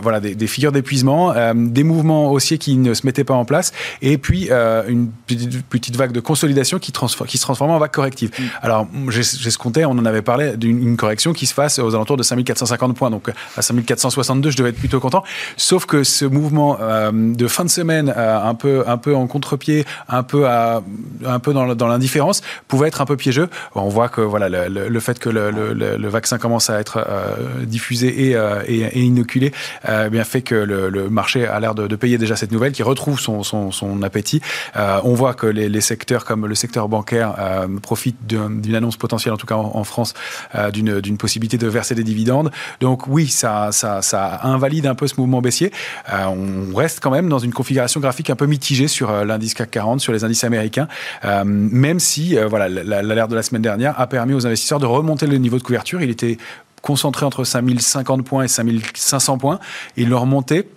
voilà 0.01 0.19
des, 0.19 0.47
figures 0.47 0.71
d'épuisement, 0.71 1.33
des 1.53 1.83
mouvements 1.83 2.31
haussiers 2.31 2.57
qui 2.57 2.75
ne 2.77 2.93
se 2.93 3.05
mettaient 3.05 3.23
pas 3.23 3.33
en 3.33 3.45
place, 3.45 3.71
et 4.01 4.17
puis 4.17 4.49
une 4.49 5.09
petite, 5.69 5.95
vague 5.95 6.11
de 6.11 6.19
consolidation 6.19 6.79
qui, 6.79 6.91
qui 6.91 7.37
se 7.37 7.41
transformait 7.41 7.73
en 7.73 7.79
vague 7.79 7.91
corrective. 7.91 8.31
Hmm. 8.37 8.43
Alors 8.61 8.87
compté, 9.61 9.85
on 9.85 9.91
en 9.91 10.05
avait 10.05 10.21
parlé 10.21 10.57
d'une 10.61 10.97
correction 10.97 11.33
qui 11.33 11.45
se 11.45 11.53
fasse 11.53 11.79
aux 11.79 11.95
alentours 11.95 12.17
de 12.17 12.23
5450 12.23 12.95
points. 12.95 13.09
Donc 13.09 13.29
à 13.57 13.61
5462, 13.61 14.51
je 14.51 14.57
devais 14.57 14.69
être 14.69 14.77
plutôt 14.77 14.99
content. 14.99 15.23
Sauf 15.57 15.85
que 15.85 16.03
ce 16.03 16.25
mouvement 16.25 16.77
euh, 16.79 17.11
de 17.11 17.47
fin 17.47 17.65
de 17.65 17.69
semaine, 17.69 18.13
euh, 18.15 18.41
un 18.41 18.55
peu 18.55 18.83
un 18.87 18.97
peu 18.97 19.15
en 19.15 19.27
contre-pied, 19.27 19.85
un 20.07 20.23
peu 20.23 20.47
un 20.47 21.39
peu 21.39 21.53
dans, 21.53 21.87
l'indifférence, 21.87 22.41
pouvait 22.67 22.87
être 22.87 23.01
un 23.01 23.05
peu 23.05 23.17
piégeux. 23.17 23.49
On 23.75 23.89
voit 23.89 24.09
que 24.09 24.21
voilà 24.21 24.49
le, 24.49 24.99
fait 24.99 25.19
que 25.19 25.29
le, 25.29 26.07
vaccin 26.07 26.37
commence 26.37 26.69
à 26.69 26.79
être 26.79 26.97
euh, 26.97 27.65
diffusé 27.65 28.35
et, 28.67 28.99
inoculé, 28.99 29.51
eh 29.87 30.09
bien 30.09 30.23
fait 30.23 30.41
que 30.41 30.55
le, 30.55 31.09
marché 31.09 31.47
a 31.47 31.59
l'air 31.59 31.75
de, 31.75 31.95
payer 31.95 32.17
déjà 32.17 32.35
cette 32.35 32.51
nouvelle, 32.51 32.71
qui 32.71 32.83
retrouve 32.83 33.19
son, 33.19 33.43
son, 33.43 34.01
appétit. 34.01 34.41
on 34.75 35.13
voit 35.13 35.33
que 35.33 35.47
les, 35.47 35.81
secteurs 35.81 36.25
comme 36.25 36.45
le 36.45 36.55
secteur 36.55 36.87
bancaire 36.87 37.35
profitent 37.81 38.25
d'une 38.27 38.75
annonce 38.75 38.97
potentielle, 38.97 39.33
en 39.33 39.37
tout 39.37 39.47
cas 39.47 39.55
en 39.55 39.83
France, 39.83 40.13
d'une 40.73 41.01
d'une 41.01 41.17
possibilité 41.17 41.57
de 41.57 41.67
verser 41.67 41.95
des 41.95 42.03
dividendes. 42.03 42.51
Donc 42.79 43.07
oui, 43.07 43.27
ça, 43.27 43.69
ça, 43.71 44.01
ça 44.01 44.39
invalide 44.43 44.87
un 44.87 44.95
peu 44.95 45.07
ce 45.07 45.15
mouvement 45.17 45.41
baissier. 45.41 45.71
Euh, 46.11 46.25
on 46.25 46.75
reste 46.75 46.99
quand 47.01 47.11
même 47.11 47.29
dans 47.29 47.39
une 47.39 47.53
configuration 47.53 47.99
graphique 47.99 48.29
un 48.29 48.35
peu 48.35 48.45
mitigée 48.45 48.87
sur 48.87 49.09
euh, 49.09 49.25
l'indice 49.25 49.53
CAC 49.53 49.71
40, 49.71 50.01
sur 50.01 50.13
les 50.13 50.23
indices 50.23 50.43
américains, 50.43 50.87
euh, 51.25 51.43
même 51.45 51.99
si 51.99 52.35
voilà 52.49 52.69
l'alerte 52.69 53.31
de 53.31 53.35
la 53.35 53.43
semaine 53.43 53.61
dernière 53.61 53.99
a 53.99 54.07
permis 54.07 54.33
aux 54.33 54.45
investisseurs 54.45 54.79
de 54.79 54.85
remonter 54.85 55.27
le 55.27 55.37
niveau 55.37 55.57
de 55.57 55.63
couverture. 55.63 56.01
Il 56.01 56.09
était 56.09 56.37
concentré 56.81 57.25
entre 57.25 57.43
5050 57.43 58.25
points 58.25 58.43
et 58.43 58.47
5500 58.47 59.37
points. 59.37 59.59
Il 59.97 60.09
le 60.09 60.15
remontait 60.15 60.67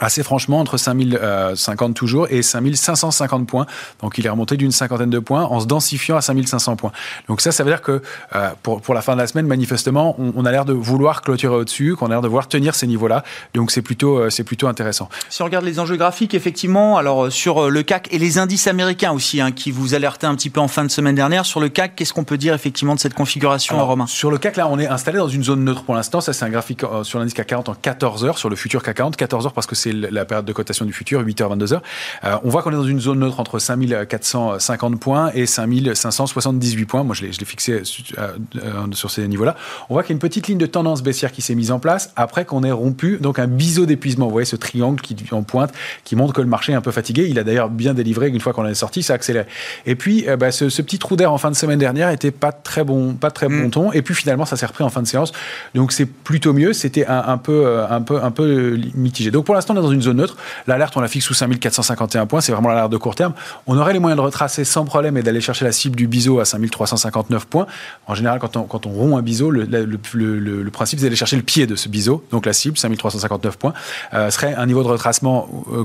assez 0.00 0.22
franchement 0.22 0.60
entre 0.60 0.76
5050 0.76 1.90
euh, 1.90 1.92
toujours 1.92 2.26
et 2.30 2.42
5550 2.42 3.46
points. 3.46 3.66
Donc 4.02 4.18
il 4.18 4.26
est 4.26 4.28
remonté 4.28 4.56
d'une 4.56 4.72
cinquantaine 4.72 5.10
de 5.10 5.18
points 5.18 5.44
en 5.44 5.60
se 5.60 5.66
densifiant 5.66 6.16
à 6.16 6.20
5500 6.20 6.76
points. 6.76 6.92
Donc 7.28 7.40
ça, 7.40 7.52
ça 7.52 7.64
veut 7.64 7.70
dire 7.70 7.82
que 7.82 8.02
euh, 8.34 8.50
pour, 8.62 8.80
pour 8.80 8.94
la 8.94 9.02
fin 9.02 9.14
de 9.14 9.20
la 9.20 9.26
semaine, 9.26 9.46
manifestement, 9.46 10.16
on, 10.18 10.44
a 10.44 10.50
l'air 10.50 10.64
de 10.64 10.72
vouloir 10.72 11.22
clôturer 11.22 11.54
au-dessus, 11.54 11.96
qu'on 11.96 12.06
a 12.06 12.10
l'air 12.10 12.22
de 12.22 12.28
vouloir 12.28 12.48
tenir 12.48 12.74
ces 12.74 12.86
niveaux-là. 12.86 13.22
Donc 13.54 13.70
c'est 13.70 13.82
plutôt, 13.82 14.18
euh, 14.18 14.30
c'est 14.30 14.44
plutôt 14.44 14.66
intéressant. 14.66 15.08
Si 15.28 15.42
on 15.42 15.44
regarde 15.44 15.64
les 15.64 15.78
enjeux 15.78 15.96
graphiques, 15.96 16.34
effectivement, 16.34 16.96
alors 16.96 17.30
sur 17.30 17.70
le 17.70 17.82
CAC 17.82 18.08
et 18.12 18.18
les 18.18 18.38
indices 18.38 18.66
américains 18.66 19.12
aussi, 19.12 19.40
hein, 19.40 19.52
qui 19.52 19.70
vous 19.70 19.94
alertaient 19.94 20.26
un 20.26 20.34
petit 20.34 20.50
peu 20.50 20.60
en 20.60 20.68
fin 20.68 20.84
de 20.84 20.90
semaine 20.90 21.14
dernière, 21.14 21.46
sur 21.46 21.60
le 21.60 21.68
CAC, 21.68 21.94
qu'est-ce 21.94 22.12
qu'on 22.12 22.24
peut 22.24 22.38
dire 22.38 22.54
effectivement 22.54 22.94
de 22.94 23.00
cette 23.00 23.14
configuration, 23.14 23.76
alors, 23.76 23.88
Romain? 23.88 24.06
Sur 24.06 24.30
le 24.30 24.38
CAC, 24.38 24.56
là, 24.56 24.68
on 24.68 24.78
est 24.78 24.88
installé 24.88 25.18
dans 25.18 25.28
une 25.28 25.44
zone 25.44 25.64
neutre 25.64 25.84
pour 25.84 25.94
l'instant. 25.94 26.20
Ça, 26.20 26.32
c'est 26.32 26.44
un 26.44 26.50
graphique 26.50 26.82
sur 27.02 27.18
l'indice 27.18 27.34
CAC 27.34 27.46
40 27.46 27.68
en 27.68 27.74
14 27.74 28.24
heures, 28.24 28.38
sur 28.38 28.48
le 28.48 28.56
futur 28.56 28.82
CAC 28.82 28.96
40, 28.96 29.16
14 29.16 29.46
heures 29.46 29.52
parce 29.52 29.66
que 29.66 29.73
c'est 29.74 29.92
la 29.92 30.24
période 30.24 30.44
de 30.46 30.52
cotation 30.52 30.84
du 30.84 30.92
futur, 30.92 31.22
8h, 31.22 31.58
22h. 31.58 31.80
Euh, 32.24 32.36
on 32.44 32.48
voit 32.48 32.62
qu'on 32.62 32.70
est 32.70 32.76
dans 32.76 32.84
une 32.84 33.00
zone 33.00 33.20
neutre 33.20 33.40
entre 33.40 33.58
5450 33.58 35.00
points 35.00 35.30
et 35.34 35.46
5578 35.46 36.86
points. 36.86 37.02
Moi, 37.04 37.14
je 37.14 37.24
l'ai 37.24 37.32
fixé 37.44 37.72
euh, 37.72 38.28
euh, 38.56 38.86
sur 38.92 39.10
ces 39.10 39.26
niveaux-là. 39.26 39.56
On 39.88 39.94
voit 39.94 40.02
qu'il 40.02 40.10
y 40.10 40.14
a 40.14 40.16
une 40.16 40.20
petite 40.20 40.48
ligne 40.48 40.58
de 40.58 40.66
tendance 40.66 41.02
baissière 41.02 41.32
qui 41.32 41.42
s'est 41.42 41.54
mise 41.54 41.70
en 41.70 41.78
place 41.78 42.12
après 42.16 42.44
qu'on 42.44 42.62
ait 42.62 42.72
rompu 42.72 43.18
donc 43.20 43.38
un 43.38 43.46
biseau 43.46 43.86
d'épuisement. 43.86 44.26
Vous 44.26 44.32
voyez 44.32 44.46
ce 44.46 44.56
triangle 44.56 45.00
qui 45.00 45.16
en 45.32 45.42
pointe, 45.42 45.72
qui 46.04 46.16
montre 46.16 46.32
que 46.32 46.40
le 46.40 46.46
marché 46.46 46.72
est 46.72 46.76
un 46.76 46.80
peu 46.80 46.92
fatigué. 46.92 47.26
Il 47.28 47.38
a 47.38 47.44
d'ailleurs 47.44 47.70
bien 47.70 47.94
délivré 47.94 48.28
une 48.28 48.40
fois 48.40 48.52
qu'on 48.52 48.66
est 48.66 48.74
sorti, 48.74 49.02
ça 49.02 49.14
a 49.14 49.16
accéléré. 49.16 49.46
Et 49.86 49.94
puis, 49.94 50.26
bah, 50.38 50.52
ce, 50.52 50.64
petit 50.84 50.98
trou 50.98 51.16
d'air 51.16 51.32
en 51.32 51.38
fin 51.38 51.50
de 51.50 51.56
semaine 51.56 51.78
dernière 51.78 52.10
était 52.10 52.30
pas 52.30 52.52
très 52.52 52.84
bon, 52.84 53.14
pas 53.14 53.30
très 53.30 53.48
bon 53.48 53.66
mm. 53.66 53.70
ton. 53.70 53.92
Et 53.92 54.02
puis 54.02 54.14
finalement, 54.14 54.44
ça 54.44 54.56
s'est 54.56 54.66
repris 54.66 54.84
en 54.84 54.90
fin 54.90 55.02
de 55.02 55.06
séance. 55.06 55.32
Donc 55.74 55.92
c'est 55.92 56.06
plutôt 56.06 56.52
mieux. 56.52 56.72
C'était 56.72 57.06
un, 57.06 57.24
un, 57.26 57.38
peu, 57.38 57.82
un 57.88 58.00
peu, 58.00 58.22
un 58.22 58.30
peu 58.30 58.78
mitigé. 58.94 59.30
Donc 59.30 59.46
pour 59.46 59.54
l'instant, 59.54 59.63
on 59.70 59.76
est 59.76 59.82
dans 59.82 59.90
une 59.90 60.02
zone 60.02 60.18
neutre. 60.18 60.36
L'alerte, 60.66 60.96
on 60.96 61.00
la 61.00 61.08
fixe 61.08 61.26
sous 61.26 61.34
5451 61.34 62.26
points. 62.26 62.40
C'est 62.40 62.52
vraiment 62.52 62.68
l'alerte 62.68 62.90
de 62.90 62.96
court 62.96 63.14
terme. 63.14 63.34
On 63.66 63.78
aurait 63.78 63.92
les 63.92 63.98
moyens 63.98 64.16
de 64.16 64.24
retracer 64.24 64.64
sans 64.64 64.84
problème 64.84 65.16
et 65.16 65.22
d'aller 65.22 65.40
chercher 65.40 65.64
la 65.64 65.72
cible 65.72 65.96
du 65.96 66.06
biseau 66.06 66.40
à 66.40 66.44
5359 66.44 67.46
points. 67.46 67.66
En 68.06 68.14
général, 68.14 68.38
quand 68.38 68.56
on, 68.56 68.62
quand 68.64 68.86
rompt 68.86 69.16
un 69.16 69.22
biseau, 69.22 69.50
le, 69.50 70.70
principe, 70.72 70.98
c'est 70.98 71.06
d'aller 71.06 71.16
chercher 71.16 71.36
le 71.36 71.42
pied 71.42 71.66
de 71.66 71.76
ce 71.76 71.88
biseau. 71.88 72.24
Donc 72.30 72.46
la 72.46 72.52
cible, 72.52 72.78
5359 72.78 73.56
points, 73.56 73.74
euh, 74.12 74.30
serait 74.30 74.54
un 74.54 74.66
niveau 74.66 74.82
de 74.82 74.88
retracement 74.88 75.48
euh, 75.72 75.84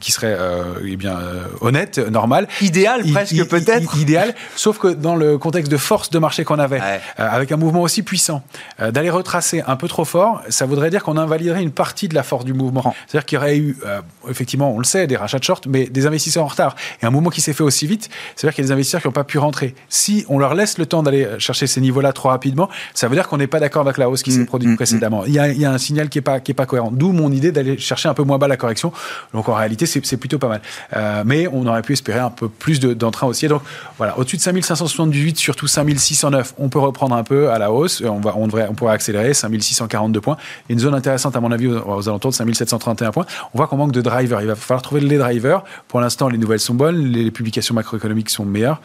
qui 0.00 0.12
serait 0.12 0.36
eh 0.84 0.96
bien 0.96 1.18
honnête, 1.60 1.98
normal. 1.98 2.48
Idéal 2.60 3.02
presque 3.10 3.44
peut-être. 3.48 3.96
Idéal, 3.98 4.34
sauf 4.56 4.78
que 4.78 4.88
dans 4.88 5.16
le 5.16 5.38
contexte 5.38 5.70
de 5.70 5.76
force 5.76 6.10
de 6.10 6.18
marché 6.18 6.44
qu'on 6.44 6.58
avait, 6.58 6.80
avec 7.16 7.52
un 7.52 7.56
mouvement 7.56 7.82
aussi 7.82 8.02
puissant, 8.02 8.42
d'aller 8.78 9.10
retracer 9.10 9.62
un 9.66 9.76
peu 9.76 9.88
trop 9.88 10.04
fort, 10.04 10.42
ça 10.48 10.66
voudrait 10.66 10.90
dire 10.90 11.02
qu'on 11.02 11.16
invaliderait 11.16 11.62
une 11.62 11.72
partie 11.72 12.08
de 12.08 12.14
la 12.14 12.22
force 12.22 12.44
du 12.44 12.52
mouvement. 12.52 12.94
C'est-à-dire 13.06 13.26
qu'il 13.26 13.36
y 13.36 13.38
aurait 13.38 13.56
eu, 13.56 13.76
euh, 13.86 14.00
effectivement, 14.28 14.72
on 14.72 14.78
le 14.78 14.84
sait, 14.84 15.06
des 15.06 15.16
rachats 15.16 15.38
de 15.38 15.44
short, 15.44 15.66
mais 15.66 15.86
des 15.86 16.06
investisseurs 16.06 16.44
en 16.44 16.48
retard. 16.48 16.76
Et 17.02 17.06
un 17.06 17.10
mouvement 17.10 17.30
qui 17.30 17.40
s'est 17.40 17.52
fait 17.52 17.62
aussi 17.62 17.86
vite, 17.86 18.08
c'est-à-dire 18.36 18.54
qu'il 18.54 18.64
y 18.64 18.66
a 18.66 18.68
des 18.68 18.72
investisseurs 18.72 19.00
qui 19.00 19.08
n'ont 19.08 19.12
pas 19.12 19.24
pu 19.24 19.38
rentrer. 19.38 19.74
Si 19.88 20.24
on 20.28 20.38
leur 20.38 20.54
laisse 20.54 20.78
le 20.78 20.86
temps 20.86 21.02
d'aller 21.02 21.26
chercher 21.38 21.66
ces 21.66 21.80
niveaux-là 21.80 22.12
trop 22.12 22.28
rapidement, 22.28 22.68
ça 22.94 23.08
veut 23.08 23.14
dire 23.14 23.28
qu'on 23.28 23.38
n'est 23.38 23.46
pas 23.46 23.60
d'accord 23.60 23.82
avec 23.82 23.98
la 23.98 24.08
hausse 24.08 24.22
qui 24.22 24.32
s'est 24.32 24.40
mm, 24.40 24.46
produite 24.46 24.70
mm, 24.70 24.76
précédemment. 24.76 25.24
Il, 25.26 25.32
y 25.32 25.38
a, 25.38 25.48
il, 25.48 25.60
y 25.60 25.64
a, 25.64 25.70
un 25.70 25.78
signal 25.78 26.08
qui 26.08 26.18
n'est 26.18 26.22
pas, 26.22 26.40
qui 26.40 26.52
est 26.52 26.54
pas 26.54 26.66
cohérent. 26.66 26.90
D'où 26.92 27.12
mon 27.12 27.32
idée 27.32 27.52
d'aller 27.52 27.78
chercher 27.78 28.08
un 28.08 28.14
peu 28.14 28.22
moins 28.22 28.38
bas 28.38 28.48
la 28.48 28.56
correction. 28.56 28.92
Donc 29.32 29.37
en 29.46 29.54
réalité, 29.54 29.86
c'est 29.86 30.16
plutôt 30.16 30.38
pas 30.38 30.48
mal. 30.48 30.60
Euh, 30.96 31.22
mais 31.26 31.46
on 31.48 31.66
aurait 31.66 31.82
pu 31.82 31.92
espérer 31.92 32.18
un 32.18 32.30
peu 32.30 32.48
plus 32.48 32.80
d'entrain 32.80 33.26
aussi. 33.26 33.46
Donc 33.48 33.62
voilà, 33.98 34.18
au-dessus 34.18 34.36
de 34.36 34.42
5578, 34.42 35.38
surtout 35.38 35.66
5609, 35.66 36.54
on 36.58 36.68
peut 36.68 36.78
reprendre 36.78 37.14
un 37.14 37.24
peu 37.24 37.50
à 37.50 37.58
la 37.58 37.70
hausse. 37.70 38.02
On, 38.04 38.20
va, 38.20 38.34
on, 38.36 38.46
devrait, 38.46 38.66
on 38.70 38.74
pourrait 38.74 38.94
accélérer, 38.94 39.34
5642 39.34 40.20
points. 40.20 40.34
A 40.34 40.72
une 40.72 40.78
zone 40.78 40.94
intéressante, 40.94 41.36
à 41.36 41.40
mon 41.40 41.52
avis, 41.52 41.68
aux, 41.68 42.08
alentours 42.08 42.30
de 42.30 42.36
5731 42.36 43.12
points. 43.12 43.26
On 43.52 43.58
voit 43.58 43.66
qu'on 43.66 43.76
manque 43.76 43.92
de 43.92 44.00
drivers. 44.00 44.40
Il 44.40 44.48
va 44.48 44.56
falloir 44.56 44.82
trouver 44.82 45.00
les 45.02 45.18
drivers. 45.18 45.62
Pour 45.88 46.00
l'instant, 46.00 46.28
les 46.28 46.38
nouvelles 46.38 46.60
sont 46.60 46.74
bonnes, 46.74 46.96
les 46.96 47.30
publications 47.30 47.74
macroéconomiques 47.74 48.30
sont 48.30 48.44
meilleures 48.44 48.80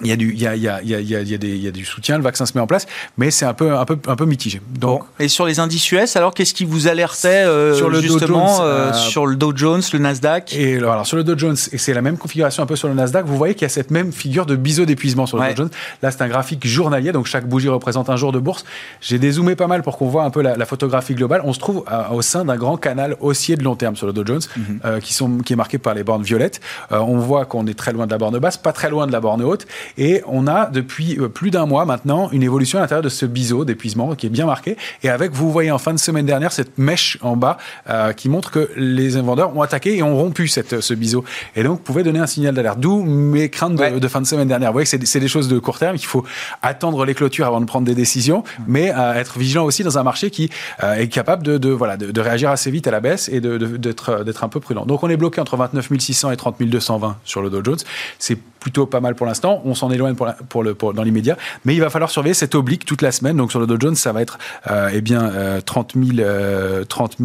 il 0.00 0.08
y 0.08 0.12
a 0.12 0.16
du, 0.16 0.32
il 0.32 0.40
y 0.40 0.46
a, 0.46 0.56
il 0.56 0.62
y 0.62 0.68
a, 0.68 0.80
il 0.80 0.88
y 0.88 0.94
a, 0.94 1.00
il 1.00 1.28
y 1.28 1.34
a, 1.34 1.38
des, 1.38 1.48
il 1.48 1.62
y 1.62 1.68
a 1.68 1.70
du 1.70 1.84
soutien, 1.84 2.16
le 2.16 2.24
vaccin 2.24 2.46
se 2.46 2.54
met 2.54 2.60
en 2.60 2.66
place, 2.66 2.86
mais 3.18 3.30
c'est 3.30 3.44
un 3.44 3.52
peu, 3.52 3.76
un 3.76 3.84
peu, 3.84 3.98
un 4.06 4.16
peu 4.16 4.24
mitigé. 4.24 4.62
Donc, 4.78 5.02
et 5.20 5.28
sur 5.28 5.44
les 5.44 5.60
indices 5.60 5.92
US, 5.92 6.16
alors 6.16 6.32
qu'est-ce 6.32 6.54
qui 6.54 6.64
vous 6.64 6.88
alertait 6.88 7.28
euh, 7.28 7.74
sur 7.74 7.90
le 7.90 8.00
justement 8.00 8.58
Dow 8.58 8.62
Jones, 8.62 8.66
euh, 8.66 8.92
sur 8.94 9.26
le 9.26 9.36
Dow 9.36 9.52
Jones, 9.54 9.82
le 9.92 9.98
Nasdaq? 9.98 10.54
Et 10.54 10.78
alors 10.78 11.06
sur 11.06 11.18
le 11.18 11.24
Dow 11.24 11.36
Jones, 11.36 11.56
et 11.72 11.78
c'est 11.78 11.92
la 11.92 12.00
même 12.00 12.16
configuration 12.16 12.62
un 12.62 12.66
peu 12.66 12.74
sur 12.74 12.88
le 12.88 12.94
Nasdaq. 12.94 13.26
Vous 13.26 13.36
voyez 13.36 13.54
qu'il 13.54 13.62
y 13.62 13.66
a 13.66 13.68
cette 13.68 13.90
même 13.90 14.12
figure 14.12 14.46
de 14.46 14.56
biseau 14.56 14.86
d'épuisement 14.86 15.26
sur 15.26 15.36
le 15.36 15.50
Dow 15.50 15.56
Jones. 15.56 15.70
Là, 16.02 16.10
c'est 16.10 16.22
un 16.22 16.28
graphique 16.28 16.66
journalier, 16.66 17.12
donc 17.12 17.26
chaque 17.26 17.46
bougie 17.46 17.68
représente 17.68 18.08
un 18.08 18.16
jour 18.16 18.32
de 18.32 18.38
bourse. 18.38 18.64
J'ai 19.02 19.18
dézoomé 19.18 19.56
pas 19.56 19.66
mal 19.66 19.82
pour 19.82 19.98
qu'on 19.98 20.08
voit 20.08 20.24
un 20.24 20.30
peu 20.30 20.40
la, 20.40 20.56
la, 20.56 20.64
photographie 20.64 21.14
globale. 21.14 21.42
On 21.44 21.52
se 21.52 21.58
trouve 21.58 21.84
euh, 21.92 22.08
au 22.12 22.22
sein 22.22 22.46
d'un 22.46 22.56
grand 22.56 22.78
canal 22.78 23.16
haussier 23.20 23.56
de 23.56 23.62
long 23.62 23.76
terme 23.76 23.94
sur 23.94 24.06
le 24.06 24.14
Dow 24.14 24.24
Jones, 24.24 24.40
mhm. 24.56 24.80
euh, 24.86 25.00
qui 25.00 25.12
sont, 25.12 25.38
qui 25.38 25.52
est 25.52 25.56
marqué 25.56 25.76
par 25.76 25.92
les 25.92 26.02
bornes 26.02 26.22
violettes. 26.22 26.60
on 26.90 27.18
voit 27.18 27.44
qu'on 27.44 27.66
est 27.66 27.78
très 27.78 27.92
loin 27.92 28.06
de 28.06 28.10
la 28.10 28.18
borne 28.18 28.38
basse, 28.38 28.56
pas 28.56 28.72
très 28.72 28.88
loin 28.88 29.06
de 29.06 29.12
la 29.12 29.20
borne 29.20 29.42
haute, 29.42 29.66
et 29.98 30.22
on 30.26 30.46
a 30.46 30.66
depuis 30.66 31.18
euh, 31.18 31.28
plus 31.28 31.50
d'un 31.50 31.66
mois 31.66 31.84
maintenant 31.84 32.30
une 32.30 32.42
évolution 32.42 32.78
à 32.78 32.82
l'intérieur 32.82 33.02
de 33.02 33.08
ce 33.08 33.26
biseau 33.26 33.64
d'épuisement 33.64 34.14
qui 34.14 34.26
est 34.26 34.30
bien 34.30 34.46
marqué. 34.46 34.76
Et 35.02 35.08
avec, 35.08 35.32
vous 35.32 35.50
voyez 35.50 35.70
en 35.70 35.78
fin 35.78 35.92
de 35.92 35.98
semaine 35.98 36.26
dernière, 36.26 36.52
cette 36.52 36.78
mèche 36.78 37.18
en 37.20 37.36
bas 37.36 37.58
euh, 37.88 38.12
qui 38.12 38.28
montre 38.28 38.50
que 38.50 38.70
les 38.76 39.10
vendeurs 39.10 39.56
ont 39.56 39.62
attaqué 39.62 39.96
et 39.96 40.02
ont 40.02 40.16
rompu 40.16 40.48
cette, 40.48 40.80
ce 40.80 40.94
biseau. 40.94 41.24
Et 41.56 41.62
donc, 41.62 41.82
pouvait 41.82 42.02
donner 42.02 42.18
un 42.18 42.26
signal 42.26 42.54
d'alerte. 42.54 42.80
D'où 42.80 43.02
mes 43.02 43.48
craintes 43.48 43.76
de, 43.76 44.08
fin 44.08 44.20
de 44.20 44.26
semaine 44.26 44.48
dernière. 44.48 44.70
Vous 44.70 44.74
voyez 44.74 44.86
que 44.86 45.06
c'est 45.06 45.20
des 45.20 45.28
choses 45.28 45.48
de 45.48 45.58
court 45.58 45.78
terme. 45.78 45.96
Il 45.96 46.04
faut 46.04 46.24
attendre 46.62 47.04
les 47.04 47.14
clôtures 47.14 47.46
avant 47.46 47.60
de 47.60 47.66
prendre 47.66 47.86
des 47.86 47.94
décisions, 47.94 48.44
mais 48.66 48.92
euh, 48.94 49.14
être 49.14 49.38
vigilant 49.38 49.64
aussi 49.64 49.84
dans 49.84 49.98
un 49.98 50.02
marché 50.02 50.30
qui 50.30 50.50
est 50.82 51.08
capable 51.08 51.42
de, 51.42 51.58
de 51.58 51.70
voilà, 51.70 51.96
de, 51.96 52.20
réagir 52.20 52.50
assez 52.50 52.70
vite 52.70 52.86
à 52.86 52.90
la 52.90 53.00
baisse 53.00 53.28
et 53.28 53.40
d'être 53.40 54.24
d'être 54.24 54.44
un 54.44 54.48
peu 54.48 54.60
prudent. 54.60 54.86
Donc, 54.86 55.02
on 55.02 55.08
est 55.08 55.16
bloqué 55.16 55.40
entre 55.40 55.56
29 55.56 55.88
600 55.98 56.30
et 56.30 56.36
30 56.36 56.62
220 56.62 57.16
sur 57.24 57.42
le 57.42 57.50
Dow 57.50 57.62
Jones. 57.64 57.78
C'est 58.18 58.38
plutôt 58.62 58.86
pas 58.86 59.00
mal 59.00 59.14
pour 59.14 59.26
l'instant. 59.26 59.60
On 59.64 59.74
s'en 59.74 59.90
éloigne 59.90 60.14
pour, 60.14 60.32
pour 60.48 60.62
le, 60.62 60.76
dans 60.94 61.02
l'immédiat, 61.02 61.36
mais 61.64 61.74
il 61.74 61.80
va 61.80 61.90
falloir 61.90 62.10
surveiller 62.10 62.34
cette 62.34 62.54
oblique 62.54 62.84
toute 62.84 63.02
la 63.02 63.12
semaine. 63.12 63.36
Donc 63.36 63.50
sur 63.50 63.60
le 63.60 63.66
Dow 63.66 63.76
Jones, 63.78 63.96
ça 63.96 64.12
va 64.12 64.22
être 64.22 64.38
euh, 64.70 64.90
eh 64.92 65.00
bien 65.00 65.22
euh, 65.22 65.60
30 65.60 65.94
000, 65.96 66.84
30 66.88 67.16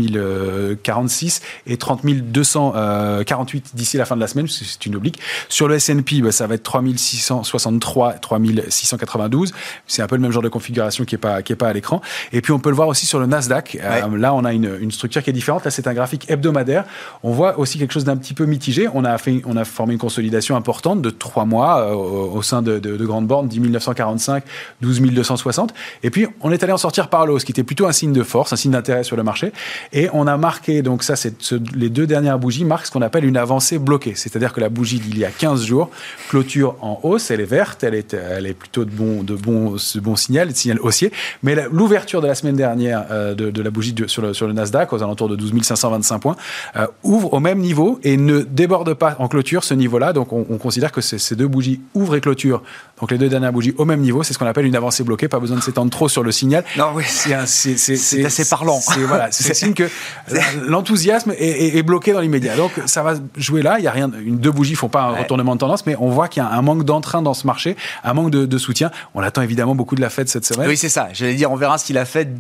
046 0.84 1.42
et 1.68 1.78
30 1.78 2.06
248 2.06 3.66
euh, 3.66 3.70
d'ici 3.74 3.98
la 3.98 4.06
fin 4.06 4.16
de 4.16 4.22
la 4.22 4.28
semaine. 4.28 4.48
C'est 4.48 4.86
une 4.86 4.96
oblique. 4.96 5.20
Sur 5.48 5.68
le 5.68 5.76
S&P, 5.76 6.22
bah, 6.22 6.32
ça 6.32 6.48
va 6.48 6.56
être 6.56 6.64
3 6.64 6.82
663, 6.96 8.14
3 8.14 8.40
692. 8.70 9.54
C'est 9.86 10.02
un 10.02 10.08
peu 10.08 10.16
le 10.16 10.22
même 10.22 10.32
genre 10.32 10.44
de 10.44 10.50
configuration 10.50 11.06
qui 11.06 11.16
est 11.16 11.20
pas 11.20 11.42
qui 11.42 11.54
est 11.54 11.56
pas 11.56 11.70
à 11.70 11.74
l'écran. 11.74 12.02
Et 12.34 12.42
puis 12.42 12.52
on 12.52 12.60
peut 12.60 12.70
le 12.70 12.76
voir 12.76 12.88
aussi 12.88 13.06
sur 13.06 13.20
le 13.20 13.28
Nasdaq. 13.28 13.78
Euh, 13.82 14.18
là, 14.18 14.34
on 14.34 14.44
a 14.44 14.54
une, 14.54 14.78
une, 14.82 14.92
structure 14.92 15.22
qui 15.24 15.30
est 15.30 15.34
différente. 15.34 15.64
Là, 15.66 15.72
c'est 15.72 15.88
un 15.88 15.94
graphique 15.94 16.30
hebdomadaire. 16.30 16.86
On 17.24 17.32
voit 17.32 17.60
aussi 17.60 17.78
quelque 17.78 17.94
chose 17.94 18.06
d'un 18.06 18.18
petit 18.18 18.34
peu 18.34 18.46
mitigé. 18.46 18.88
On 18.94 19.06
a 19.06 19.18
fait, 19.18 19.42
on 19.46 19.56
a 19.56 19.66
formé 19.66 19.94
une 19.94 20.00
consolidation 20.00 20.56
importante 20.56 21.02
de 21.02 21.10
trois 21.28 21.46
mois 21.46 21.82
euh, 21.82 21.94
au, 21.94 22.42
sein 22.42 22.62
de, 22.62 22.80
de, 22.80 22.98
de 22.98 23.06
grandes 23.06 23.28
bornes, 23.28 23.48
10 23.48 23.60
945, 23.60 24.44
12 24.82 25.02
260. 25.02 25.74
Et 26.04 26.10
puis, 26.10 26.28
on 26.42 26.52
est 26.52 26.64
allé 26.64 26.74
en 26.74 26.78
sortir 26.78 27.10
par 27.10 27.26
l'eau, 27.26 27.40
ce 27.40 27.46
qui 27.46 27.52
était 27.52 27.64
plutôt 27.64 27.86
un 27.88 27.92
signe 27.92 28.14
de 28.14 28.24
force, 28.24 28.54
un 28.54 28.56
signe 28.56 28.72
d'intérêt 28.72 29.04
sur 29.04 29.16
le 29.16 29.24
marché. 29.24 29.52
Et 29.94 30.10
on 30.14 30.28
a 30.28 30.38
marqué, 30.38 30.82
donc 30.82 31.04
ça, 31.04 31.16
c'est 31.16 31.36
les 31.76 31.90
deux 31.90 32.08
dernières 32.08 32.40
bougies 32.40 32.66
marquent 32.66 32.86
ce 32.86 32.92
qu'on 32.92 33.02
appelle 33.02 33.26
une 33.26 33.38
avancée 33.38 33.80
bloquée. 33.80 34.14
C'est-à-dire 34.16 34.54
que 34.54 34.60
la 34.60 34.70
bougie 34.70 35.00
d'il 35.00 35.18
y 35.18 35.26
a 35.26 35.32
15 35.32 35.66
jours 35.66 35.90
clôture 36.30 36.76
en 36.82 37.00
hausse, 37.04 37.32
elle 37.32 37.42
est 37.42 37.46
verte, 37.46 37.84
elle 37.84 37.96
est, 37.96 38.14
elle 38.14 38.46
est 38.46 38.54
plutôt 38.54 38.86
de 38.86 38.92
bon, 38.92 39.24
de 39.24 39.36
bon, 39.36 39.72
de 39.74 40.00
bon 40.00 40.16
signal, 40.16 40.50
de 40.50 40.54
signal 40.54 40.80
haussier. 40.82 41.12
Mais 41.44 41.56
l'ouverture 41.72 42.22
de 42.22 42.28
la 42.28 42.36
semaine 42.36 42.56
dernière 42.56 43.06
euh, 43.12 43.36
de, 43.36 43.62
la 43.62 43.70
bougie 43.70 43.96
sur, 44.08 44.22
le, 44.22 44.54
Nasdaq, 44.54 44.94
aux 44.94 45.04
alentours 45.04 45.30
de 45.30 45.36
12 45.36 45.54
525 45.62 46.20
points, 46.20 46.36
euh, 46.76 46.88
ouvre 47.04 47.34
au 47.34 47.40
même 47.40 47.60
niveau 47.60 48.00
et 48.04 48.18
ne 48.18 48.40
déborde 48.42 48.94
pas 48.94 49.16
en 49.20 49.28
clôture 49.28 49.64
ce 49.64 49.74
niveau-là. 49.74 50.14
Donc, 50.14 50.34
on, 50.34 50.46
on 50.50 50.58
considère 50.58 50.92
que 50.92 51.02
c'est 51.02 51.17
ces 51.18 51.36
deux 51.36 51.48
bougies 51.48 51.82
ouvrent 51.94 52.16
et 52.16 52.22
clôturent, 52.22 52.64
donc 53.00 53.12
les 53.12 53.18
deux 53.18 53.30
dernières 53.30 53.54
bougies 53.54 53.76
au 53.78 53.86
même 53.86 54.02
niveau, 54.02 54.24
c'est 54.24 54.34
ce 54.34 54.40
qu'on 54.40 54.48
appelle 54.48 54.66
une 54.66 54.76
avancée 54.76 55.04
bloquée, 55.04 55.28
pas 55.28 55.40
besoin 55.40 55.58
de 55.58 55.62
s'étendre 55.62 55.92
trop 55.92 56.10
sur 56.10 56.24
le 56.24 56.32
signal. 56.32 56.64
Non, 56.78 56.92
oui, 56.96 57.04
c'est 57.06 57.34
assez 57.34 58.46
parlant. 58.50 58.80
C'est 58.82 59.00
voilà, 59.02 59.32
signe 59.32 59.74
que 59.74 59.90
l'enthousiasme 60.68 61.34
est, 61.38 61.78
est, 61.78 61.84
bloqué 61.84 62.14
dans 62.14 62.22
l'immédiat. 62.22 62.56
Donc 62.56 62.72
ça 62.86 63.04
va 63.04 63.16
jouer 63.36 63.62
là, 63.62 63.76
il 63.78 63.86
y 63.86 63.88
a 63.88 63.92
rien, 63.92 64.10
une, 64.26 64.38
deux 64.38 64.52
bougies 64.52 64.76
font 64.76 64.90
pas 64.90 65.04
un 65.04 65.12
retournement 65.12 65.54
de 65.54 65.60
tendance, 65.60 65.86
mais 65.86 65.96
on 66.00 66.10
voit 66.10 66.28
qu'il 66.28 66.42
y 66.42 66.46
a 66.46 66.50
un 66.50 66.62
manque 66.62 66.84
d'entrain 66.84 67.22
dans 67.22 67.34
ce 67.34 67.46
marché, 67.46 67.76
un 68.04 68.14
manque 68.14 68.32
de, 68.32 68.46
de, 68.46 68.58
soutien. 68.58 68.90
On 69.14 69.22
attend 69.22 69.44
évidemment 69.44 69.76
beaucoup 69.76 69.96
de 69.96 70.02
la 70.02 70.10
Fed 70.10 70.28
cette 70.28 70.46
semaine. 70.46 70.68
Oui, 70.68 70.78
c'est 70.78 70.90
ça. 70.90 71.10
J'allais 71.14 71.36
dire, 71.36 71.52
on 71.52 71.56
verra 71.56 71.78
si 71.78 71.94
la 71.94 72.06
Fed 72.06 72.38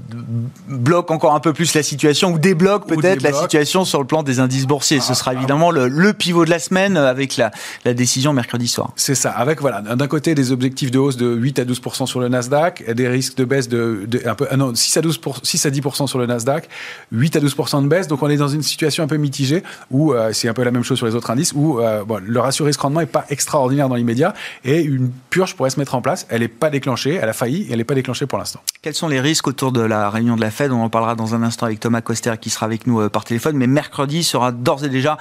bloque 0.67 1.11
encore 1.11 1.35
un 1.35 1.39
peu 1.39 1.53
plus 1.53 1.73
la 1.75 1.83
situation 1.83 2.31
ou 2.31 2.39
débloque 2.39 2.87
peut-être 2.87 3.21
la 3.21 3.33
situation 3.33 3.85
sur 3.85 3.99
le 3.99 4.07
plan 4.07 4.23
des 4.23 4.39
indices 4.39 4.65
boursiers. 4.65 4.99
Ce 4.99 5.11
ah, 5.11 5.15
sera 5.15 5.31
ah. 5.31 5.35
évidemment 5.35 5.69
le, 5.69 5.87
le, 5.87 6.13
pivot 6.13 6.45
de 6.45 6.49
la 6.49 6.59
semaine 6.59 6.97
avec 6.97 7.37
la, 7.37 7.51
la 7.85 7.93
décision 7.93 8.33
mercredi 8.33 8.67
soir. 8.67 8.91
C'est 8.95 9.15
ça. 9.15 9.29
Avec 9.31 9.61
voilà, 9.61 9.81
d'un 9.81 10.07
côté 10.07 10.33
des 10.33 10.46
objectifs 10.51 10.91
de 10.91 10.99
hausse 10.99 11.17
de 11.17 11.27
8 11.27 11.59
à 11.59 11.65
12% 11.65 12.05
sur 12.05 12.19
le 12.19 12.27
Nasdaq, 12.27 12.91
des 12.93 13.07
risques 13.07 13.37
de 13.37 13.45
baisse 13.45 13.69
de, 13.69 14.07
un 14.25 14.35
peu, 14.35 14.47
ah 14.49 14.57
non, 14.57 14.73
6 14.73 14.97
à 14.97 15.01
12 15.01 15.19
6 15.43 15.65
à 15.65 15.69
10% 15.69 16.07
sur 16.07 16.19
le 16.19 16.25
Nasdaq, 16.25 16.69
8 17.11 17.35
à 17.35 17.39
12% 17.39 17.83
de 17.83 17.87
baisse. 17.87 18.07
Donc 18.07 18.23
on 18.23 18.29
est 18.29 18.37
dans 18.37 18.47
une 18.47 18.61
situation 18.61 19.03
un 19.03 19.07
peu 19.07 19.17
mitigée 19.17 19.63
où 19.91 20.13
euh, 20.13 20.31
c'est 20.33 20.47
un 20.47 20.53
peu 20.53 20.63
la 20.63 20.71
même 20.71 20.83
chose 20.83 20.97
sur 20.97 21.07
les 21.07 21.15
autres 21.15 21.29
indices 21.31 21.53
où 21.53 21.79
euh, 21.79 22.03
le 22.23 22.39
ratio 22.39 22.65
risque 22.65 22.81
rendement 22.81 23.01
est 23.01 23.05
pas 23.05 23.25
extraordinaire 23.29 23.89
dans 23.89 23.95
l'immédiat 23.95 24.33
et 24.63 24.81
une 24.81 25.11
purge 25.29 25.55
pourrait 25.55 25.69
se 25.69 25.79
mettre 25.79 25.95
en 25.95 26.01
place. 26.01 26.25
Elle 26.29 26.41
n'est 26.41 26.47
pas 26.47 26.69
déclenchée, 26.69 27.15
elle 27.21 27.29
a 27.29 27.33
failli, 27.33 27.63
et 27.63 27.71
elle 27.71 27.77
n'est 27.77 27.83
pas 27.83 27.95
déclenchée 27.95 28.25
pour 28.25 28.37
l'instant. 28.37 28.61
Quels 28.87 28.95
sont 28.95 29.09
les 29.09 29.19
risques 29.19 29.47
autour 29.49 29.73
de 29.73 29.81
la 29.81 30.09
réunion 30.09 30.37
de 30.37 30.41
la 30.41 30.49
Fed? 30.49 30.71
On 30.71 30.81
en 30.81 30.89
parlera 30.89 31.15
dans 31.15 31.35
un 31.35 31.43
instant 31.43 31.65
avec 31.65 31.81
Thomas 31.81 31.99
Coster 31.99 32.35
qui 32.39 32.49
sera 32.49 32.65
avec 32.65 32.87
nous 32.87 33.01
euh, 33.01 33.09
par 33.09 33.25
téléphone. 33.25 33.57
Mais 33.57 33.67
mercredi 33.67 34.23
sera 34.23 34.53
d'ores 34.53 34.85
et 34.85 34.87
déjà 34.87 35.17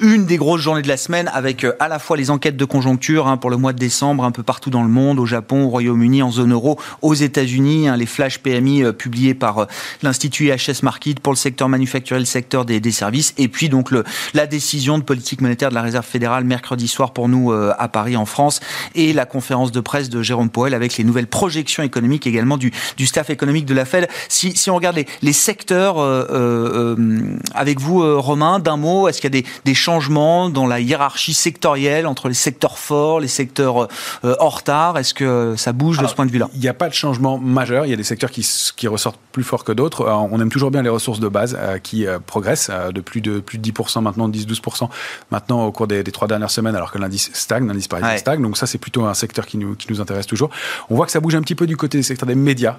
une 0.00 0.24
des 0.24 0.36
grosses 0.36 0.60
journées 0.60 0.82
de 0.82 0.88
la 0.88 0.96
semaine 0.96 1.28
avec 1.34 1.66
à 1.80 1.88
la 1.88 1.98
fois 1.98 2.16
les 2.16 2.30
enquêtes 2.30 2.56
de 2.56 2.64
conjoncture 2.64 3.26
hein, 3.26 3.38
pour 3.38 3.50
le 3.50 3.56
mois 3.56 3.72
de 3.72 3.78
décembre 3.80 4.22
un 4.22 4.30
peu 4.30 4.44
partout 4.44 4.70
dans 4.70 4.84
le 4.84 4.88
monde, 4.88 5.18
au 5.18 5.26
Japon, 5.26 5.64
au 5.64 5.68
Royaume-Uni, 5.68 6.22
en 6.22 6.30
zone 6.30 6.52
euro, 6.52 6.78
aux 7.00 7.14
États-Unis, 7.14 7.88
hein, 7.88 7.96
les 7.96 8.06
flash 8.06 8.38
PMI 8.38 8.84
euh, 8.84 8.92
publiés 8.92 9.34
par 9.34 9.58
euh, 9.58 9.66
l'Institut 10.04 10.50
IHS 10.50 10.84
Market 10.84 11.18
pour 11.18 11.32
le 11.32 11.38
secteur 11.38 11.68
manufacturier, 11.68 12.20
le 12.20 12.24
secteur 12.24 12.64
des, 12.64 12.80
services, 12.92 13.34
et 13.36 13.48
puis 13.48 13.68
donc 13.68 13.90
la 14.32 14.46
décision 14.46 14.98
de 14.98 15.02
politique 15.02 15.40
monétaire 15.40 15.70
de 15.70 15.74
la 15.74 15.82
Réserve 15.82 16.06
fédérale 16.06 16.44
mercredi 16.44 16.86
soir 16.86 17.12
pour 17.12 17.28
nous 17.28 17.50
euh, 17.50 17.72
à 17.80 17.88
Paris 17.88 18.16
en 18.16 18.26
France, 18.26 18.60
et 18.94 19.12
la 19.12 19.26
conférence 19.26 19.72
de 19.72 19.80
presse 19.80 20.08
de 20.08 20.22
Jérôme 20.22 20.50
Powell 20.50 20.72
avec 20.72 20.96
les 20.96 21.02
nouvelles 21.02 21.26
projections 21.26 21.82
économiques 21.82 22.28
également 22.28 22.58
du, 22.58 22.70
du 22.96 23.06
staff 23.06 23.30
économique 23.30 23.66
de 23.66 23.74
la 23.74 23.84
Fed. 23.84 24.08
Si, 24.28 24.56
si 24.56 24.70
on 24.70 24.76
regarde 24.76 24.96
les, 24.96 25.06
les 25.22 25.32
secteurs 25.32 25.96
euh, 25.98 26.96
avec 27.54 27.80
vous, 27.80 28.20
Romain, 28.20 28.58
d'un 28.58 28.76
mot, 28.76 29.08
est-ce 29.08 29.20
qu'il 29.20 29.34
y 29.34 29.38
a 29.38 29.42
des, 29.42 29.48
des 29.64 29.74
changements 29.74 30.50
dans 30.50 30.66
la 30.66 30.80
hiérarchie 30.80 31.34
sectorielle 31.34 32.06
entre 32.06 32.28
les 32.28 32.34
secteurs 32.34 32.78
forts, 32.78 33.20
les 33.20 33.28
secteurs 33.28 33.88
en 34.24 34.48
retard 34.48 34.98
Est-ce 34.98 35.14
que 35.14 35.54
ça 35.56 35.72
bouge 35.72 35.98
de 35.98 36.06
ce 36.06 36.14
point 36.14 36.26
de 36.26 36.30
vue-là? 36.30 36.48
Il 36.54 36.60
n'y 36.60 36.68
a 36.68 36.74
pas 36.74 36.88
de 36.88 36.94
changement 36.94 37.38
majeur. 37.38 37.86
Il 37.86 37.90
y 37.90 37.94
a 37.94 37.96
des 37.96 38.02
secteurs 38.04 38.30
qui, 38.30 38.46
qui 38.76 38.88
ressortent 38.88 39.20
plus 39.32 39.44
fort 39.44 39.64
que 39.64 39.72
d'autres. 39.72 40.02
Euh, 40.02 40.12
on 40.12 40.40
aime 40.40 40.50
toujours 40.50 40.70
bien 40.70 40.82
les 40.82 40.88
ressources 40.88 41.20
de 41.20 41.28
base 41.28 41.56
euh, 41.58 41.78
qui 41.78 42.06
euh, 42.06 42.18
progressent 42.18 42.70
de 42.70 43.00
plus 43.00 43.20
de 43.20 43.40
plus 43.40 43.58
de 43.58 43.70
10% 43.70 44.00
maintenant, 44.02 44.28
10-12% 44.28 44.88
maintenant 45.30 45.64
au 45.64 45.72
cours 45.72 45.86
des, 45.86 46.02
des, 46.02 46.12
trois 46.12 46.28
dernières 46.28 46.50
semaines, 46.50 46.76
alors 46.76 46.92
que 46.92 46.98
l'indice 46.98 47.30
stagne, 47.34 47.66
l'indice 47.66 47.88
parisien 47.88 48.16
stagne. 48.16 48.42
Donc 48.42 48.56
ça, 48.56 48.66
c'est 48.66 48.78
plutôt 48.78 49.04
un 49.04 49.14
secteur 49.14 49.46
qui 49.46 49.58
nous, 49.58 49.74
qui 49.74 49.86
nous 49.90 50.00
intéresse 50.00 50.26
toujours. 50.26 50.50
On 50.90 50.94
voit 50.94 51.06
que 51.06 51.12
ça 51.12 51.20
bouge 51.20 51.34
un 51.34 51.42
petit 51.42 51.54
peu 51.54 51.66
du 51.66 51.76
côté 51.76 51.98
des 51.98 52.04
secteurs 52.04 52.26
des 52.26 52.34
médias 52.34 52.71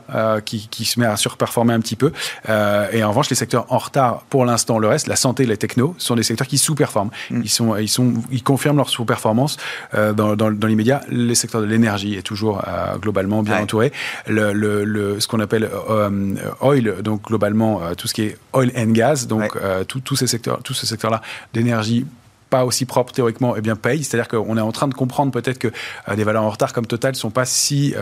qui, 0.45 0.67
qui 0.69 0.85
se 0.85 0.99
met 0.99 1.05
à 1.05 1.17
surperformer 1.17 1.73
un 1.73 1.79
petit 1.79 1.95
peu. 1.95 2.11
et 2.47 3.03
en 3.03 3.09
revanche, 3.09 3.29
les 3.29 3.35
secteurs 3.35 3.65
en 3.69 3.77
retard 3.77 4.23
pour 4.29 4.45
l'instant, 4.45 4.79
le 4.79 4.87
reste, 4.87 5.07
la 5.07 5.15
santé, 5.15 5.45
les 5.45 5.57
technos, 5.57 5.95
sont 5.97 6.15
des 6.15 6.23
secteurs 6.23 6.47
qui 6.47 6.57
sous-performent. 6.57 7.11
Mm. 7.29 7.41
Ils 7.43 7.49
sont, 7.49 7.75
ils 7.77 7.89
sont, 7.89 8.13
ils 8.31 8.43
confirment 8.43 8.77
leur 8.77 8.89
sous-performance 8.89 9.57
dans, 9.93 10.35
dans, 10.35 10.51
dans 10.51 10.67
l'immédiat. 10.67 11.01
Les 11.09 11.35
secteurs 11.35 11.61
de 11.61 11.65
l'énergie 11.65 12.15
est 12.15 12.21
toujours 12.21 12.61
globalement 13.01 13.43
bien 13.43 13.61
entouré. 13.61 13.91
Le, 14.27 14.53
le, 14.53 14.83
le, 14.83 15.19
ce 15.19 15.27
qu'on 15.27 15.39
appelle 15.39 15.69
euh, 15.89 16.35
oil, 16.61 17.01
donc 17.01 17.23
globalement 17.23 17.81
euh, 17.81 17.93
tout 17.95 18.07
ce 18.07 18.13
qui 18.13 18.23
est 18.23 18.37
oil 18.53 18.71
and 18.77 18.91
gas, 18.91 19.25
donc 19.27 19.55
euh, 19.55 19.83
tous 19.83 20.15
ces 20.15 20.27
secteurs, 20.27 20.61
tous 20.63 20.73
ces 20.73 20.85
secteurs-là 20.85 21.21
d'énergie 21.53 22.05
pas 22.53 22.65
aussi 22.65 22.85
propres 22.85 23.11
théoriquement, 23.11 23.55
eh 23.57 23.61
bien 23.61 23.75
payent. 23.75 24.03
C'est-à-dire 24.03 24.27
qu'on 24.27 24.55
est 24.57 24.61
en 24.61 24.71
train 24.71 24.87
de 24.87 24.93
comprendre 24.93 25.31
peut-être 25.31 25.57
que 25.57 25.69
des 26.15 26.23
valeurs 26.23 26.43
en 26.43 26.51
retard 26.51 26.71
comme 26.71 26.85
Total 26.85 27.15
sont 27.15 27.31
pas 27.31 27.45
si 27.45 27.95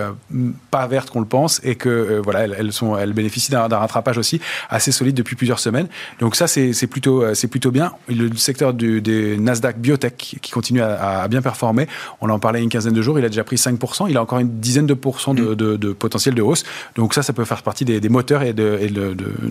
pas 0.71 0.87
vertes 0.87 1.09
qu'on 1.09 1.21
le 1.21 1.25
pense 1.25 1.61
et 1.63 1.75
que 1.75 2.19
voilà, 2.21 2.41
elles, 2.41 2.73
sont, 2.73 2.97
elles 2.97 3.13
bénéficient 3.13 3.51
d'un 3.51 3.67
rattrapage 3.67 4.17
aussi 4.17 4.41
assez 4.69 4.91
solide 4.91 5.15
depuis 5.15 5.37
plusieurs 5.37 5.59
semaines. 5.59 5.87
Donc 6.19 6.35
ça, 6.35 6.47
c'est 6.47 6.87
plutôt, 6.87 7.33
c'est 7.33 7.47
plutôt 7.47 7.71
bien. 7.71 7.93
Le 8.09 8.35
secteur 8.35 8.73
du, 8.73 8.99
des 8.99 9.37
Nasdaq 9.37 9.77
Biotech 9.79 10.37
qui 10.41 10.51
continue 10.51 10.81
à, 10.81 11.25
bien 11.29 11.41
performer. 11.41 11.87
On 12.19 12.29
en 12.29 12.39
parlait 12.39 12.61
une 12.61 12.69
quinzaine 12.69 12.93
de 12.93 13.01
jours. 13.01 13.19
Il 13.19 13.23
a 13.23 13.29
déjà 13.29 13.45
pris 13.45 13.55
5%. 13.55 14.07
Il 14.09 14.17
a 14.17 14.21
encore 14.21 14.39
une 14.39 14.59
dizaine 14.59 14.85
de 14.85 14.93
pourcents 14.93 15.33
de, 15.33 15.53
mm. 15.53 15.93
potentiel 15.93 16.35
de 16.35 16.41
hausse. 16.41 16.65
Donc 16.95 17.13
ça, 17.13 17.23
ça 17.23 17.31
peut 17.31 17.45
faire 17.45 17.63
partie 17.63 17.85
des, 17.85 18.09
moteurs 18.09 18.43
et, 18.43 18.51
de, 18.51 18.77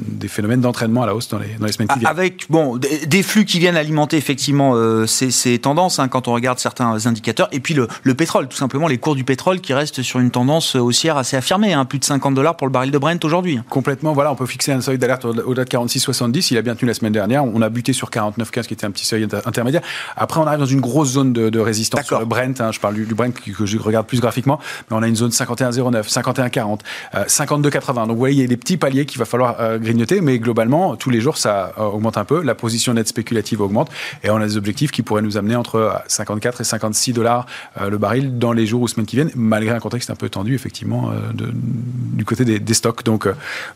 des 0.07 0.29
phénomènes 0.29 0.61
d'entraînement 0.61 1.05
à 1.05 1.07
la 1.07 1.15
hausse 1.15 1.29
dans 1.29 1.39
les, 1.39 1.55
dans 1.59 1.65
les 1.65 1.73
semaines 1.73 1.89
qui 1.89 2.01
viennent. 2.01 2.11
Avec 2.11 2.47
bon, 2.51 2.77
des 2.77 3.23
flux 3.23 3.47
qui 3.47 3.59
viennent 3.59 3.77
alimenter 3.77 4.19
effectivement 4.19 4.75
euh, 4.91 5.07
ces, 5.07 5.59
tendances 5.59 5.99
hein, 5.99 6.09
quand 6.09 6.29
on 6.29 6.35
regarde 6.35 6.59
certains 6.59 7.07
indicateurs. 7.07 7.49
Et 7.53 7.61
puis 7.61 7.75
le, 7.75 8.15
pétrole, 8.15 8.49
tout 8.49 8.57
simplement, 8.57 8.89
les 8.89 8.99
cours 8.99 9.15
du 9.15 9.25
pétrole 9.25 9.61
qui 9.61 9.75
restent 9.75 10.03
sur 10.03 10.21
une 10.21 10.31
tendance 10.31 10.77
haussière 10.77 11.17
assez 11.17 11.37
affirmée. 11.37 11.73
Hein, 11.73 11.85
plus 11.85 11.99
de 11.99 12.05
50 12.05 12.35
dollars 12.35 12.57
pour 12.57 12.67
le 12.67 12.73
baril 12.73 12.91
de 12.91 12.99
Brent 12.99 13.25
aujourd'hui. 13.25 13.61
Complètement. 13.69 14.13
Voilà, 14.13 14.33
on 14.33 14.37
peut 14.37 14.47
fixer 14.47 14.73
un 14.73 14.81
seuil 14.81 14.99
d'alerte 14.99 15.25
au-delà 15.25 15.65
de 15.65 15.71
46,70. 15.71 16.49
Il 16.51 16.59
a 16.59 16.63
bien 16.63 16.75
tenu 16.75 16.89
la 16.89 16.95
semaine 16.95 17.13
dernière. 17.13 17.45
On 17.45 17.63
a 17.63 17.69
buté 17.69 17.93
sur 17.93 18.11
49,15 18.11 18.67
qui 18.67 18.75
était 18.75 18.87
un 18.87 18.91
petit 18.91 19.07
seuil 19.07 19.27
intermédiaire. 19.45 19.83
Après, 20.17 20.41
on 20.41 20.47
arrive 20.47 20.61
dans 20.61 20.67
une 20.67 20.81
grosse 20.81 21.13
zone 21.13 21.33
de, 21.33 21.59
résistance 21.61 22.07
sur 22.07 22.19
le 22.19 22.25
Brent. 22.25 22.61
Hein, 22.61 22.73
je 22.73 22.81
parle 22.81 22.95
du, 22.95 23.15
Brent 23.15 23.33
que, 23.33 23.67
je 23.67 23.79
regarde 23.79 24.07
plus 24.07 24.21
graphiquement, 24.21 24.59
mais 24.91 24.97
on 24.97 25.03
a 25.03 25.09
une 25.09 25.17
zone 25.17 25.31
51,09, 25.31 26.11
51,40, 26.11 26.81
52,80. 27.27 27.95
Donc 27.95 28.11
vous 28.11 28.17
voyez, 28.17 28.37
il 28.37 28.41
y 28.41 28.45
a 28.45 28.49
des 28.49 28.57
petits 28.57 28.77
paliers 28.77 29.07
qu'il 29.07 29.19
va 29.19 29.25
falloir 29.25 29.57
euh, 29.61 29.79
grignoter, 29.79 30.21
mais 30.21 30.39
globalement, 30.39 30.97
tous 30.97 31.11
les 31.11 31.21
jours, 31.21 31.37
ça 31.37 31.73
euh, 31.79 31.83
augmente 31.85 32.17
un 32.17 32.25
peu. 32.25 32.43
La 32.43 32.55
position 32.55 32.95
nette 32.95 33.09
spéculative 33.09 33.61
augmente 33.61 33.91
et 34.23 34.31
on 34.31 34.37
a 34.37 34.47
des 34.47 34.57
objectifs 34.57 34.80
qui 34.89 35.03
pourraient 35.03 35.23
nous 35.23 35.37
amener 35.37 35.57
entre 35.57 36.03
54 36.07 36.57
euh, 36.57 36.61
et 36.61 36.65
56 36.65 37.13
dollars 37.13 37.47
le 37.81 37.99
baril 37.99 38.39
dans 38.39 38.53
les 38.53 38.67
jours 38.67 38.83
ou 38.83 38.89
semaines 38.89 39.07
qui 39.07 39.17
viennent, 39.17 39.31
malgré 39.35 39.75
un 39.75 39.81
contexte 39.81 40.11
un 40.11 40.15
peu 40.15 40.29
tendu, 40.29 40.55
effectivement, 40.55 41.13
du 41.33 42.25
côté 42.25 42.45
des, 42.45 42.75
stocks. 42.75 43.05
Donc, 43.05 43.29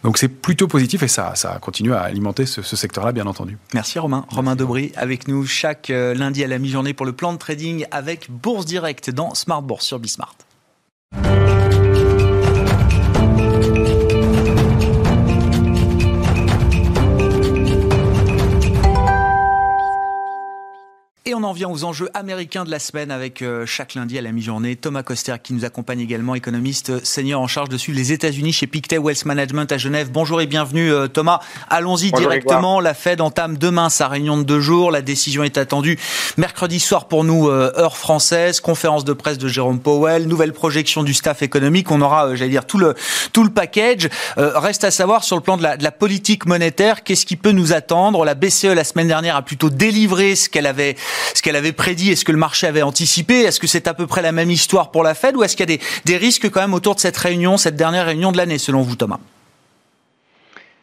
donc 0.02 0.18
c'est 0.18 0.28
plutôt 0.28 0.68
positif 0.68 1.02
et 1.02 1.08
ça, 1.08 1.34
ça 1.34 1.58
continue 1.61 1.92
à 1.92 2.00
alimenter 2.00 2.46
ce, 2.46 2.62
ce 2.62 2.76
secteur-là, 2.76 3.12
bien 3.12 3.26
entendu. 3.26 3.58
Merci 3.73 3.99
Romain. 3.99 4.25
Romain 4.28 4.56
Debris 4.56 4.92
avec 4.96 5.28
nous 5.28 5.46
chaque 5.46 5.88
lundi 5.88 6.44
à 6.44 6.46
la 6.46 6.58
mi-journée 6.58 6.94
pour 6.94 7.06
le 7.06 7.12
plan 7.12 7.32
de 7.32 7.38
trading 7.38 7.87
avec 7.90 8.30
Bourse 8.30 8.66
Direct 8.66 9.11
dans 9.11 9.34
Smart 9.34 9.62
Bourse 9.62 9.87
sur 9.87 9.99
Bismart. 9.99 10.34
Et 21.26 21.34
on 21.34 21.42
en 21.42 21.54
vient 21.54 21.70
aux 21.70 21.84
enjeux 21.84 22.10
américains 22.12 22.64
de 22.64 22.70
la 22.70 22.78
semaine 22.78 23.10
avec 23.10 23.40
euh, 23.40 23.64
chaque 23.64 23.94
lundi 23.94 24.18
à 24.18 24.20
la 24.20 24.30
mi-journée 24.30 24.76
Thomas 24.76 25.02
Coster 25.02 25.36
qui 25.42 25.54
nous 25.54 25.64
accompagne 25.64 26.00
également, 26.00 26.34
économiste 26.34 26.90
euh, 26.90 27.00
senior 27.02 27.40
en 27.40 27.46
charge 27.46 27.70
de 27.70 27.78
suivre 27.78 27.96
les 27.96 28.12
États-Unis 28.12 28.52
chez 28.52 28.66
Pictet 28.66 28.98
Wealth 28.98 29.24
Management 29.24 29.72
à 29.72 29.78
Genève. 29.78 30.10
Bonjour 30.12 30.42
et 30.42 30.46
bienvenue 30.46 30.92
euh, 30.92 31.08
Thomas. 31.08 31.40
Allons-y 31.70 32.12
directement. 32.12 32.78
La 32.78 32.92
Fed 32.92 33.22
entame 33.22 33.56
demain 33.56 33.88
sa 33.88 34.06
réunion 34.08 34.36
de 34.36 34.42
deux 34.42 34.60
jours. 34.60 34.90
La 34.90 35.00
décision 35.00 35.44
est 35.44 35.56
attendue 35.56 35.98
mercredi 36.36 36.78
soir 36.78 37.08
pour 37.08 37.24
nous, 37.24 37.48
heure 37.48 37.96
française. 37.96 38.60
Conférence 38.60 39.06
de 39.06 39.14
presse 39.14 39.38
de 39.38 39.48
Jérôme 39.48 39.80
Powell, 39.80 40.28
nouvelle 40.28 40.52
projection 40.52 41.04
du 41.04 41.14
staff 41.14 41.40
économique. 41.40 41.90
On 41.90 42.02
aura, 42.02 42.34
j'allais 42.34 42.50
dire, 42.50 42.66
tout 42.66 42.76
le, 42.76 42.94
tout 43.32 43.44
le 43.44 43.50
package. 43.50 44.10
reste 44.36 44.84
à 44.84 44.90
savoir 44.90 45.24
sur 45.24 45.36
le 45.36 45.42
plan 45.42 45.56
de 45.56 45.62
la, 45.62 45.78
de 45.78 45.84
la 45.84 45.92
politique 45.92 46.44
monétaire, 46.44 47.02
qu'est-ce 47.02 47.24
qui 47.24 47.36
peut 47.36 47.52
nous 47.52 47.72
attendre? 47.72 48.26
La 48.26 48.34
BCE 48.34 48.64
la 48.64 48.84
semaine 48.84 49.08
dernière 49.08 49.36
a 49.36 49.42
plutôt 49.42 49.70
délivré 49.70 50.34
ce 50.34 50.50
qu'elle 50.50 50.66
avait 50.66 50.96
ce 51.35 51.42
qu'elle 51.42 51.56
avait 51.56 51.73
prédit 51.73 52.12
Est-ce 52.12 52.25
que 52.25 52.33
le 52.33 52.38
marché 52.38 52.66
avait 52.66 52.83
anticipé 52.83 53.40
Est-ce 53.40 53.61
que 53.61 53.66
c'est 53.66 53.88
à 53.88 53.94
peu 53.94 54.06
près 54.06 54.23
la 54.23 54.33
même 54.33 54.50
histoire 54.50 54.90
pour 54.90 55.02
la 55.02 55.14
Fed 55.14 55.37
ou 55.37 55.42
est-ce 55.42 55.56
qu'il 55.56 55.71
y 55.71 55.75
a 55.75 55.78
des, 56.04 56.16
risques 56.16 56.50
quand 56.50 56.61
même 56.61 56.75
autour 56.75 56.94
de 56.94 57.00
cette 57.00 57.16
réunion, 57.16 57.56
cette 57.56 57.76
dernière 57.76 58.06
réunion 58.06 58.33
de 58.33 58.37
l'année, 58.37 58.59
selon 58.59 58.83
vous, 58.83 58.97
Thomas? 58.97 59.18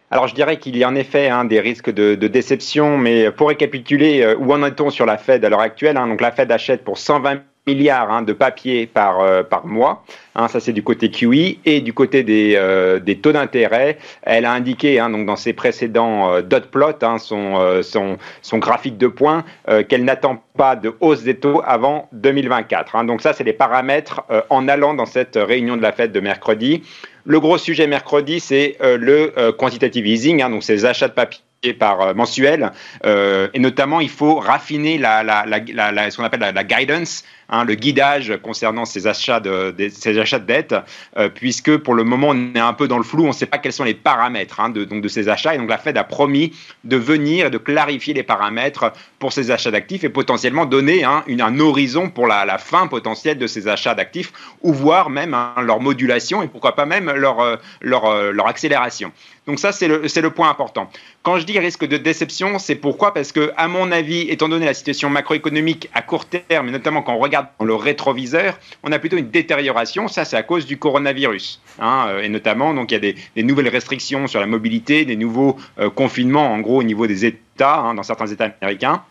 Alors 0.10 0.28
je 0.28 0.36
dirais 0.36 0.58
qu'il 0.58 0.76
y 0.76 0.84
a 0.84 0.90
en 0.90 0.96
effet 0.96 1.30
hein, 1.30 1.46
des 1.46 1.62
risques 1.62 1.90
de, 1.90 2.16
déception, 2.16 2.98
mais 2.98 3.32
pour 3.32 3.48
récapituler, 3.48 4.22
euh, 4.24 4.36
où 4.38 4.52
en 4.54 4.64
est-on 4.66 4.90
sur 4.90 5.06
la 5.06 5.18
Fed 5.18 5.46
à 5.46 5.50
l'heure 5.50 5.62
actuelle 5.62 5.96
hein, 5.96 6.08
Donc 6.08 6.20
la 6.20 6.32
Fed 6.34 6.52
achète 6.52 6.84
pour 6.84 6.98
120 6.98 7.42
milliards 7.68 8.12
hein, 8.12 8.22
de 8.24 8.34
papier 8.34 8.88
par, 8.88 9.20
euh, 9.20 9.44
par 9.44 9.66
mois. 9.66 10.04
Hein, 10.36 10.48
ça, 10.48 10.60
c'est 10.60 10.74
du 10.74 10.84
côté 10.84 11.12
QE. 11.12 11.58
Et 11.66 11.82
du 11.82 11.94
côté 11.94 12.24
des, 12.24 12.54
euh, 12.56 13.00
des 13.00 13.18
taux 13.18 13.32
d'intérêt, 13.32 13.98
elle 14.24 14.46
a 14.46 14.52
indiqué 14.52 15.00
hein, 15.00 15.10
donc 15.10 15.26
dans 15.26 15.36
ses 15.36 15.54
précédents 15.54 16.34
euh, 16.34 16.42
dot 16.42 16.66
plot, 16.68 17.00
son, 17.20 17.82
son, 17.84 18.18
son, 18.42 18.58
graphique 18.58 18.98
de 18.98 19.08
points, 19.08 19.44
qu'elle 19.88 20.04
n'attend 20.04 20.42
pas 20.58 20.76
de 20.76 20.94
hausse 21.00 21.24
des 21.24 21.36
taux 21.36 21.62
avant 21.66 22.08
2024. 22.14 23.04
donc 23.06 23.22
ça, 23.22 23.34
c'est 23.34 23.44
les 23.44 23.54
paramètres 23.54 24.24
en 24.50 24.68
allant 24.68 24.94
dans 24.94 25.06
cette 25.06 25.36
réunion 25.36 25.78
de 25.78 25.82
la 25.82 25.92
fête 25.92 26.12
de 26.12 26.20
mercredi. 26.20 26.84
Le 27.26 27.40
gros 27.40 27.58
sujet 27.58 27.88
mercredi, 27.88 28.40
c'est 28.40 28.78
le 28.82 29.52
quantitative 29.52 30.08
easing, 30.08 30.42
donc 30.50 30.64
ces 30.64 30.86
achats 30.86 31.08
de 31.08 31.14
papier 31.14 31.42
par 31.78 32.02
euh, 32.02 32.14
mensuel. 32.14 32.72
Euh, 33.06 33.48
et 33.54 33.60
notamment, 33.60 34.00
il 34.00 34.10
faut 34.10 34.36
raffiner 34.36 34.98
la, 34.98 35.24
la, 35.24 35.46
la, 35.46 36.12
ce 36.12 36.18
qu'on 36.18 36.24
appelle 36.24 36.40
la, 36.40 36.64
guidance, 36.64 37.24
hein, 37.52 37.64
le 37.64 37.76
guidage 37.76 38.38
concernant 38.42 38.86
ces 38.86 39.08
achats 39.08 39.40
de, 39.40 39.76
ces 39.92 40.18
achats 40.18 40.40
de 40.40 40.46
dettes, 40.46 40.76
euh, 41.18 41.30
puisque 41.30 41.78
pour 41.78 41.94
le 41.94 42.04
moment, 42.04 42.30
on 42.30 42.56
est 42.56 42.60
un 42.60 42.74
peu 42.74 42.88
dans 42.88 42.98
le 42.98 43.04
flou, 43.04 43.26
on 43.26 43.28
ne 43.28 43.34
sait 43.34 43.46
pas 43.46 43.58
quels 43.58 43.74
sont 43.74 43.84
les 43.84 43.94
paramètres 43.94 44.60
hein, 44.60 44.70
de, 44.70 44.84
donc 44.84 45.02
de 45.02 45.08
ces 45.08 45.30
achats. 45.30 45.56
Et 45.56 45.58
donc, 45.58 45.70
la 45.70 45.78
Fed 45.78 45.98
a 45.98 46.04
promis 46.04 46.54
de 46.84 46.98
venir 46.98 47.48
et 47.48 47.50
de 47.50 47.58
clarifier 47.58 48.14
les 48.14 48.24
paramètres 48.24 48.92
pour 49.20 49.34
ces 49.34 49.52
achats 49.52 49.72
d'actifs 49.72 50.04
et 50.04 50.10
potentiellement 50.10 50.66
donner 50.66 51.04
hein, 51.04 51.24
un 51.28 51.60
horizon 51.60 52.10
pour 52.10 52.28
la, 52.28 52.58
fin 52.58 52.88
potentielle 52.88 53.38
de 53.38 53.48
ces 53.48 53.68
achats 53.68 53.96
d'actifs, 53.96 54.32
ou 54.62 54.74
voir 54.74 55.10
même 55.10 55.36
leur 55.64 55.80
modulation 55.80 56.44
et 56.44 56.48
pourquoi 56.48 56.76
pas 56.76 56.86
même 56.86 57.12
leur, 57.12 57.60
leur, 57.82 58.32
leur 58.32 58.48
accélération. 58.48 59.12
Donc 59.48 59.60
ça, 59.60 59.72
c'est 59.72 59.88
le, 59.88 60.02
le 60.04 60.30
point 60.30 60.50
important. 60.50 60.90
Quand 61.24 61.38
je 61.38 61.46
dis 61.46 61.58
risque 61.58 61.86
de 61.86 61.98
déception, 61.98 62.60
c'est 62.60 62.76
pourquoi? 62.76 63.14
Parce 63.14 63.32
que, 63.32 63.52
à 63.58 63.68
mon 63.68 63.92
avis, 63.92 64.22
étant 64.30 64.50
donné 64.50 64.66
la 64.66 64.74
situation 64.74 65.10
macroéconomique 65.10 65.90
à 65.94 66.02
court 66.02 66.26
terme, 66.26 66.70
et 66.70 66.72
notamment 66.72 67.02
quand 67.02 67.14
on 67.14 67.20
regarde 67.20 67.41
dans 67.60 67.66
le 67.66 67.76
rétroviseur, 67.76 68.60
on 68.84 68.92
a 68.92 69.00
plutôt 69.00 69.18
une 69.18 69.30
détérioration. 69.30 70.08
Ça, 70.08 70.26
c'est 70.26 70.38
à 70.38 70.44
cause 70.44 70.66
du 70.66 70.78
coronavirus. 70.78 71.62
Hein, 71.80 72.06
euh, 72.10 72.22
et 72.22 72.30
notamment, 72.30 72.74
donc, 72.74 72.92
il 72.92 72.96
y 72.96 73.10
a 73.10 73.14
des, 73.36 73.44
nouvelles 73.44 73.70
restrictions 73.70 74.28
sur 74.28 74.40
la 74.40 74.46
mobilité, 74.46 75.06
des 75.06 75.16
nouveaux 75.16 75.58
euh, 75.80 75.90
confinements, 75.90 76.52
en 76.52 76.60
gros, 76.60 76.80
au 76.80 76.84
niveau 76.84 77.08
des 77.08 77.26
États, 77.26 77.80
hein, 77.80 77.94
dans 77.94 78.04
certains 78.04 78.28
États 78.28 78.50
américains. 78.62 79.04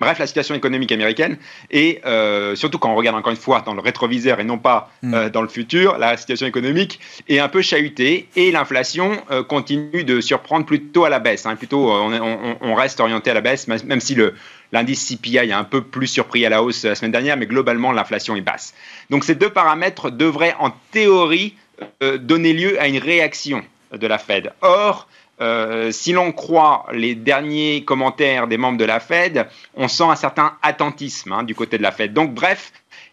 Bref, 0.00 0.18
la 0.18 0.26
situation 0.26 0.54
économique 0.54 0.92
américaine 0.92 1.36
et 1.70 2.00
euh, 2.06 2.56
surtout 2.56 2.78
quand 2.78 2.90
on 2.90 2.94
regarde 2.94 3.16
encore 3.16 3.32
une 3.32 3.38
fois 3.38 3.60
dans 3.60 3.74
le 3.74 3.80
rétroviseur 3.80 4.40
et 4.40 4.44
non 4.44 4.56
pas 4.56 4.90
hmm. 5.02 5.14
euh, 5.14 5.28
dans 5.28 5.42
le 5.42 5.48
futur, 5.48 5.98
la 5.98 6.16
situation 6.16 6.46
économique 6.46 7.00
est 7.28 7.38
un 7.38 7.48
peu 7.48 7.60
chahutée 7.60 8.26
et 8.34 8.50
l'inflation 8.50 9.22
euh, 9.30 9.42
continue 9.42 10.04
de 10.04 10.22
surprendre 10.22 10.64
plutôt 10.64 11.04
à 11.04 11.10
la 11.10 11.18
baisse. 11.18 11.44
Hein. 11.44 11.54
plutôt, 11.54 11.90
on, 11.90 12.74
reste 12.74 13.00
orienté 13.00 13.30
à 13.30 13.34
la 13.34 13.42
baisse, 13.42 13.68
même 13.68 14.00
si 14.00 14.14
le 14.14 14.34
l'indice 14.72 15.06
CPI 15.08 15.36
est 15.36 15.52
un 15.52 15.64
peu 15.64 15.82
plus 15.82 16.06
surpris 16.06 16.44
à 16.46 16.48
la 16.48 16.62
hausse 16.62 16.84
la 16.84 16.94
semaine 16.94 17.12
dernière, 17.12 17.36
mais 17.36 17.46
globalement 17.46 17.92
l'inflation 17.92 18.36
est 18.36 18.40
basse. 18.40 18.74
Donc 19.10 19.24
ces 19.24 19.34
deux 19.34 19.50
paramètres 19.50 20.10
devraient 20.10 20.54
en 20.58 20.70
théorie 20.90 21.54
donner 22.18 22.52
lieu 22.52 22.80
à 22.80 22.88
une 22.88 22.98
réaction 22.98 23.62
de 23.92 24.06
la 24.06 24.18
Fed. 24.18 24.52
Or, 24.60 25.08
euh, 25.40 25.90
si 25.90 26.12
l'on 26.12 26.32
croit 26.32 26.86
les 26.92 27.14
derniers 27.14 27.82
commentaires 27.84 28.46
des 28.46 28.58
membres 28.58 28.78
de 28.78 28.84
la 28.84 29.00
Fed, 29.00 29.48
on 29.74 29.88
sent 29.88 30.04
un 30.04 30.16
certain 30.16 30.52
attentisme 30.62 31.32
hein, 31.32 31.42
du 31.44 31.54
côté 31.54 31.78
de 31.78 31.82
la 31.82 31.92
Fed. 31.92 32.12
Donc 32.12 32.34
bref, 32.34 32.72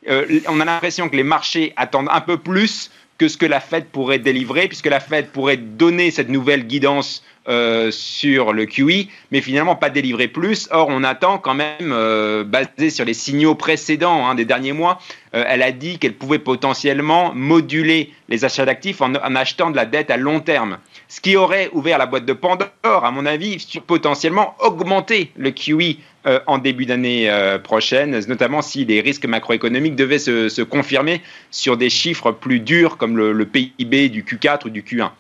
euh, 0.10 0.42
on 0.50 0.60
a 0.60 0.66
l'impression 0.66 1.08
que 1.08 1.16
les 1.16 1.24
marchés 1.24 1.74
attendent 1.78 2.10
un 2.12 2.22
peu 2.22 2.38
plus 2.38 2.92
que 3.18 3.30
ce 3.30 3.38
que 3.38 3.46
la 3.46 3.60
Fed 3.60 3.86
pourrait 3.86 4.20
délivrer, 4.20 4.68
puisque 4.68 4.88
la 4.88 5.00
Fed 5.00 5.30
pourrait 5.30 5.58
donner 5.58 6.12
cette 6.12 6.30
nouvelle 6.30 6.68
guidance 6.68 7.24
euh, 7.50 7.92
sur 7.92 8.52
le 8.52 8.66
QE, 8.66 9.08
mais 9.32 9.40
finalement 9.40 9.78
pas 9.78 9.90
délivrer 9.90 10.28
plus. 10.28 10.68
Or, 10.70 10.88
on 10.90 11.02
attend 11.06 11.38
quand 11.38 11.54
même, 11.54 11.94
euh, 11.94 12.44
basé 12.44 12.90
sur 12.90 13.06
les 13.06 13.14
signaux 13.14 13.56
précédents 13.56 14.28
hein, 14.28 14.36
des 14.36 14.44
derniers 14.44 14.74
mois, 14.74 15.00
euh, 15.34 15.46
elle 15.48 15.64
a 15.64 15.72
dit 15.72 15.98
qu'elle 15.98 16.16
pouvait 16.16 16.40
potentiellement 16.40 17.34
moduler 17.34 18.12
les 18.28 18.44
achats 18.44 18.66
d'actifs 18.66 19.00
en, 19.00 19.14
achetant 19.16 19.72
de 19.72 19.78
la 19.78 19.86
dette 19.86 20.12
à 20.12 20.18
long 20.18 20.42
terme. 20.42 20.78
Ce 21.08 21.22
qui 21.22 21.38
aurait 21.38 21.70
ouvert 21.72 21.98
la 21.98 22.06
boîte 22.06 22.26
de 22.26 22.34
Pandore, 22.34 22.68
à 22.84 23.12
mon 23.12 23.26
avis, 23.26 23.62
sur 23.62 23.82
potentiellement 23.82 24.56
augmenter 24.60 25.32
le 25.38 25.52
QE 25.52 26.00
en 26.48 26.58
début 26.58 26.86
d'année 26.86 27.32
prochaine, 27.64 28.20
notamment 28.28 28.62
si 28.62 28.84
les 28.84 29.00
risques 29.00 29.26
macroéconomiques 29.26 29.96
devaient 29.96 30.20
se, 30.20 30.62
confirmer 30.64 31.22
sur 31.50 31.78
des 31.78 31.90
chiffres 31.90 32.34
plus 32.34 32.60
durs 32.60 32.98
comme 32.98 33.16
le 33.16 33.46
PIB 33.46 34.10
du 34.10 34.24
Q4 34.24 34.66
ou 34.66 34.70
du 34.70 34.82
Q1. 34.82 35.12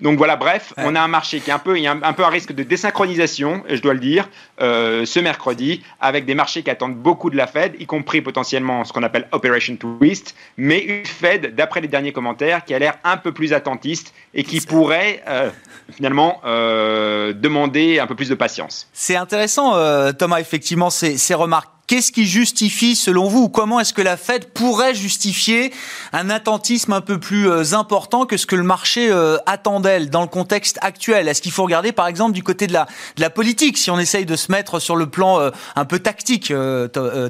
Donc 0.00 0.16
voilà, 0.16 0.36
bref, 0.36 0.72
on 0.78 0.94
a 0.94 1.00
un 1.00 1.08
marché 1.08 1.40
qui 1.40 1.50
est 1.50 1.52
un 1.52 1.58
peu, 1.58 1.76
il 1.76 1.82
y 1.82 1.86
a 1.86 1.92
un, 1.92 2.12
peu 2.12 2.24
un 2.24 2.30
risque 2.30 2.52
de 2.52 2.62
désynchronisation, 2.62 3.62
je 3.68 3.80
dois 3.80 3.92
le 3.92 4.00
dire, 4.00 4.28
euh, 4.60 5.04
ce 5.04 5.20
mercredi, 5.20 5.82
avec 6.00 6.24
des 6.24 6.34
marchés 6.34 6.62
qui 6.62 6.70
attendent 6.70 6.96
beaucoup 6.96 7.30
de 7.30 7.36
la 7.36 7.46
Fed, 7.46 7.74
y 7.78 7.86
compris 7.86 8.22
potentiellement 8.22 8.84
ce 8.84 8.92
qu'on 8.92 9.02
appelle 9.02 9.28
Operation 9.32 9.76
Twist, 9.76 10.34
mais 10.56 10.78
une 10.78 11.04
Fed, 11.04 11.54
d'après 11.54 11.80
les 11.80 11.88
derniers 11.88 12.12
commentaires, 12.12 12.64
qui 12.64 12.74
a 12.74 12.78
l'air 12.78 12.94
un 13.04 13.16
peu 13.16 13.32
plus 13.32 13.52
attentiste 13.52 14.14
et 14.32 14.42
qui 14.42 14.60
pourrait 14.60 15.22
euh, 15.28 15.50
finalement 15.90 16.40
euh, 16.44 17.32
demander 17.32 17.98
un 17.98 18.06
peu 18.06 18.14
plus 18.14 18.28
de 18.28 18.34
patience. 18.34 18.88
C'est 18.92 19.16
intéressant, 19.16 19.74
Thomas, 20.14 20.40
effectivement, 20.40 20.90
ces, 20.90 21.18
ces 21.18 21.34
remarques 21.34 21.70
Qu'est-ce 21.90 22.12
qui 22.12 22.24
justifie, 22.24 22.94
selon 22.94 23.26
vous, 23.26 23.40
ou 23.40 23.48
comment 23.48 23.80
est-ce 23.80 23.92
que 23.92 24.00
la 24.00 24.16
Fed 24.16 24.50
pourrait 24.50 24.94
justifier 24.94 25.72
un 26.12 26.30
attentisme 26.30 26.92
un 26.92 27.00
peu 27.00 27.18
plus 27.18 27.50
euh, 27.50 27.74
important 27.74 28.26
que 28.26 28.36
ce 28.36 28.46
que 28.46 28.54
le 28.54 28.62
marché 28.62 29.10
euh, 29.10 29.38
attend 29.44 29.80
d'elle 29.80 30.08
dans 30.08 30.20
le 30.20 30.28
contexte 30.28 30.78
actuel? 30.82 31.26
Est-ce 31.26 31.42
qu'il 31.42 31.50
faut 31.50 31.64
regarder, 31.64 31.90
par 31.90 32.06
exemple, 32.06 32.30
du 32.30 32.44
côté 32.44 32.68
de 32.68 32.72
la, 32.72 32.86
de 33.16 33.20
la 33.20 33.28
politique, 33.28 33.76
si 33.76 33.90
on 33.90 33.98
essaye 33.98 34.24
de 34.24 34.36
se 34.36 34.52
mettre 34.52 34.78
sur 34.78 34.94
le 34.94 35.08
plan 35.08 35.40
euh, 35.40 35.50
un 35.74 35.84
peu 35.84 35.98
tactique, 35.98 36.52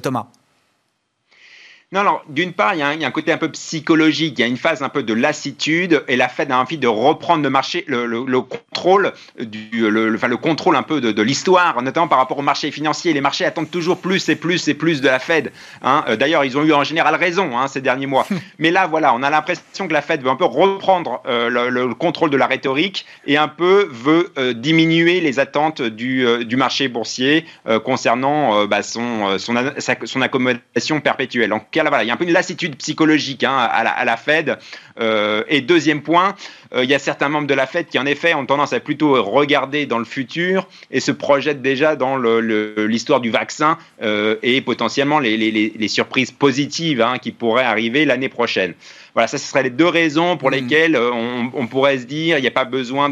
Thomas? 0.02 0.26
Non, 1.92 2.02
alors 2.02 2.22
d'une 2.28 2.52
part, 2.52 2.74
il 2.74 2.78
y, 2.78 2.82
a 2.82 2.88
un, 2.88 3.10
côté 3.10 3.32
un 3.32 3.36
peu 3.36 3.50
psychologique, 3.50 4.34
il 4.38 4.42
y 4.42 4.44
a 4.44 4.46
une 4.46 4.56
phase 4.56 4.80
un 4.80 4.88
peu 4.88 5.02
de 5.02 5.12
lassitude, 5.12 6.04
et 6.06 6.14
la 6.14 6.28
Fed 6.28 6.52
a 6.52 6.58
envie 6.58 6.78
de 6.78 6.86
reprendre 6.86 7.42
le 7.42 7.50
marché, 7.50 7.84
le, 7.88 8.40
contrôle 8.42 9.12
du, 9.40 9.90
le, 9.90 10.14
enfin, 10.14 10.28
le 10.28 10.36
contrôle 10.36 10.76
un 10.76 10.84
peu 10.84 11.00
de, 11.00 11.22
l'histoire, 11.22 11.82
notamment 11.82 12.06
par 12.06 12.18
rapport 12.18 12.38
au 12.38 12.42
marché 12.42 12.70
financier. 12.70 13.12
Les 13.12 13.20
marchés 13.20 13.44
attendent 13.44 13.72
toujours 13.72 13.98
plus 13.98 14.28
et 14.28 14.36
plus 14.36 14.68
et 14.68 14.74
plus 14.74 15.00
de 15.00 15.08
la 15.08 15.18
Fed. 15.18 15.50
Hein. 15.82 16.04
Euh, 16.06 16.14
d'ailleurs, 16.14 16.44
ils 16.44 16.56
ont 16.56 16.62
eu 16.62 16.72
en 16.72 16.84
général 16.84 17.16
raison 17.16 17.58
hein, 17.58 17.66
ces 17.66 17.80
derniers 17.80 18.06
mois. 18.06 18.24
Mais 18.60 18.70
là, 18.70 18.86
voilà, 18.86 19.12
on 19.12 19.24
a 19.24 19.30
l'impression 19.30 19.88
que 19.88 19.92
la 19.92 20.02
Fed 20.02 20.22
veut 20.22 20.30
un 20.30 20.36
peu 20.36 20.44
reprendre 20.44 21.20
euh, 21.26 21.48
le, 21.70 21.92
contrôle 21.94 22.30
de 22.30 22.36
la 22.36 22.46
rhétorique 22.46 23.04
et 23.26 23.36
un 23.36 23.48
peu 23.48 23.88
veut 23.90 24.32
euh, 24.38 24.52
diminuer 24.52 25.20
les 25.20 25.40
attentes 25.40 25.82
du, 25.82 26.24
du 26.44 26.54
marché 26.54 26.86
boursier 26.86 27.46
concernant 27.84 28.66
bah, 28.66 28.82
son, 28.82 29.38
son, 29.38 29.54
son, 30.04 30.22
accommodation 30.22 31.00
perpétuelle. 31.00 31.52
En 31.52 31.58
il 32.02 32.06
y 32.06 32.10
a 32.10 32.14
un 32.14 32.16
peu 32.16 32.24
une 32.24 32.32
lassitude 32.32 32.76
psychologique 32.76 33.44
hein, 33.44 33.56
à, 33.56 34.04
la, 34.04 34.16
Fed. 34.16 34.58
Euh, 35.00 35.42
et 35.48 35.60
deuxième 35.60 36.02
point, 36.02 36.34
euh, 36.74 36.84
il 36.84 36.90
y 36.90 36.94
a 36.94 36.98
certains 36.98 37.28
membres 37.28 37.46
de 37.46 37.54
la 37.54 37.66
Fed 37.66 37.86
qui 37.86 37.98
en 37.98 38.06
effet 38.06 38.34
ont 38.34 38.44
tendance 38.44 38.72
à 38.72 38.80
plutôt 38.80 39.22
regarder 39.22 39.86
dans 39.86 39.98
le 39.98 40.04
futur 40.04 40.68
et 40.90 41.00
se 41.00 41.12
projettent 41.12 41.62
déjà 41.62 41.96
dans 41.96 42.16
l'histoire 42.18 43.20
du 43.20 43.30
vaccin 43.30 43.78
euh, 44.02 44.36
et 44.42 44.60
potentiellement 44.60 45.18
les, 45.18 45.88
surprises 45.88 46.30
positives 46.30 47.00
hein, 47.00 47.18
qui 47.18 47.32
pourraient 47.32 47.64
arriver 47.64 48.04
l'année 48.04 48.28
prochaine. 48.28 48.74
Voilà, 49.14 49.26
ça 49.26 49.38
ce 49.38 49.46
seraient 49.46 49.64
les 49.64 49.70
deux 49.70 49.88
raisons 49.88 50.36
pour 50.36 50.50
mmh. 50.50 50.54
lesquelles 50.54 50.96
on, 50.96 51.66
pourrait 51.66 51.98
se 51.98 52.04
dire 52.04 52.38
il 52.38 52.42
n'y 52.42 52.46
a 52.46 52.52
pas 52.52 52.64
besoin 52.64 53.10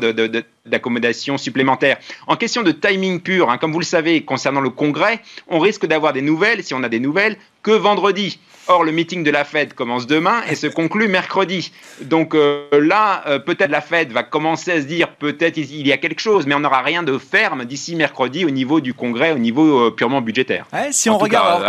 d'accommodation 0.65 1.39
supplémentaire. 1.39 1.99
En 2.29 2.37
question 2.37 2.63
de 2.63 2.71
timing 2.71 3.21
pur, 3.21 3.51
hein, 3.51 3.59
comme 3.59 3.73
vous 3.73 3.81
le 3.81 3.85
savez, 3.85 4.23
concernant 4.23 4.61
le 4.61 4.71
Congrès, 4.71 5.21
on 5.49 5.59
risque 5.59 5.87
d'avoir 5.87 6.13
des 6.13 6.23
nouvelles, 6.23 6.63
si 6.63 6.75
on 6.75 6.85
a 6.85 6.89
des 6.89 7.01
nouvelles, 7.01 7.37
que 7.63 7.73
vendredi. 7.73 8.39
Or, 8.71 8.85
le 8.85 8.93
meeting 8.93 9.25
de 9.25 9.31
la 9.31 9.45
Fed 9.45 9.73
commence 9.73 10.07
demain 10.07 10.43
et 10.51 10.55
se 10.55 10.67
conclut 10.67 11.09
mercredi. 11.09 11.73
Donc 12.03 12.35
euh, 12.35 12.69
là, 12.73 13.25
euh, 13.27 13.39
peut-être 13.39 13.71
la 13.71 13.81
Fed 13.81 14.13
va 14.13 14.23
commencer 14.23 14.73
à 14.73 14.81
se 14.81 14.87
dire 14.87 15.09
peut-être 15.17 15.57
il 15.57 15.87
y 15.87 15.93
a 15.93 15.97
quelque 15.97 16.21
chose, 16.21 16.47
mais 16.47 16.55
on 16.55 16.61
n'aura 16.61 16.83
rien 16.83 17.03
de 17.03 17.19
ferme 17.19 17.65
d'ici 17.65 17.97
mercredi 17.97 18.45
au 18.45 18.51
niveau 18.51 18.81
du 18.81 18.95
Congrès, 18.95 19.33
au 19.33 19.39
niveau 19.39 19.87
euh, 19.87 19.91
purement 19.91 20.21
budgétaire. 20.21 20.67
si, 20.91 21.11
on 21.11 21.19
regarde, 21.19 21.67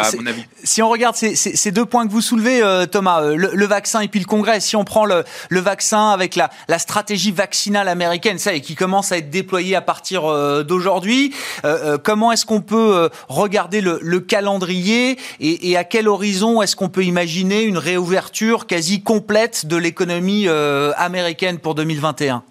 si, 0.64 0.82
on 0.82 0.90
regarde, 0.90 1.16
ces, 1.16 1.72
deux 1.72 1.86
points 1.86 2.06
que 2.06 2.12
vous 2.12 2.22
soulevez, 2.22 2.62
Thomas, 2.92 3.22
le, 3.22 3.66
vaccin 3.66 4.02
et 4.02 4.08
puis 4.08 4.20
le 4.20 4.26
Congrès, 4.26 4.60
si 4.60 4.76
on 4.76 4.84
prend 4.84 5.06
le, 5.06 5.24
vaccin 5.50 6.10
avec 6.10 6.36
la, 6.36 6.50
stratégie 6.78 7.32
vaccinale 7.32 7.88
américaine, 7.88 8.38
ça 8.38 8.54
et 8.54 8.62
qui 8.62 8.76
commence 8.76 9.12
à 9.12 9.18
être 9.18 9.30
déployée 9.30 9.76
à 9.76 9.82
partir 9.82 10.24
d'aujourd'hui, 10.64 11.34
comment 12.04 12.32
est-ce 12.32 12.46
qu'on 12.46 12.62
peut 12.62 13.10
regarder 13.28 13.82
le, 13.82 14.20
calendrier 14.20 15.18
et, 15.40 15.72
et 15.72 15.78
à 15.78 15.84
quel 15.84 16.08
horizon 16.08 16.62
est-ce 16.62 16.76
qu'on 16.76 16.90
on 16.90 16.92
peut 16.92 17.06
imaginer 17.06 17.62
une 17.62 17.78
réouverture 17.78 18.66
quasi 18.66 19.04
complète 19.04 19.68
de 19.68 19.78
l'économie 19.78 19.99
euh, 20.02 20.92
américaine 20.98 21.60
pour 21.60 21.76
2021 21.76 22.44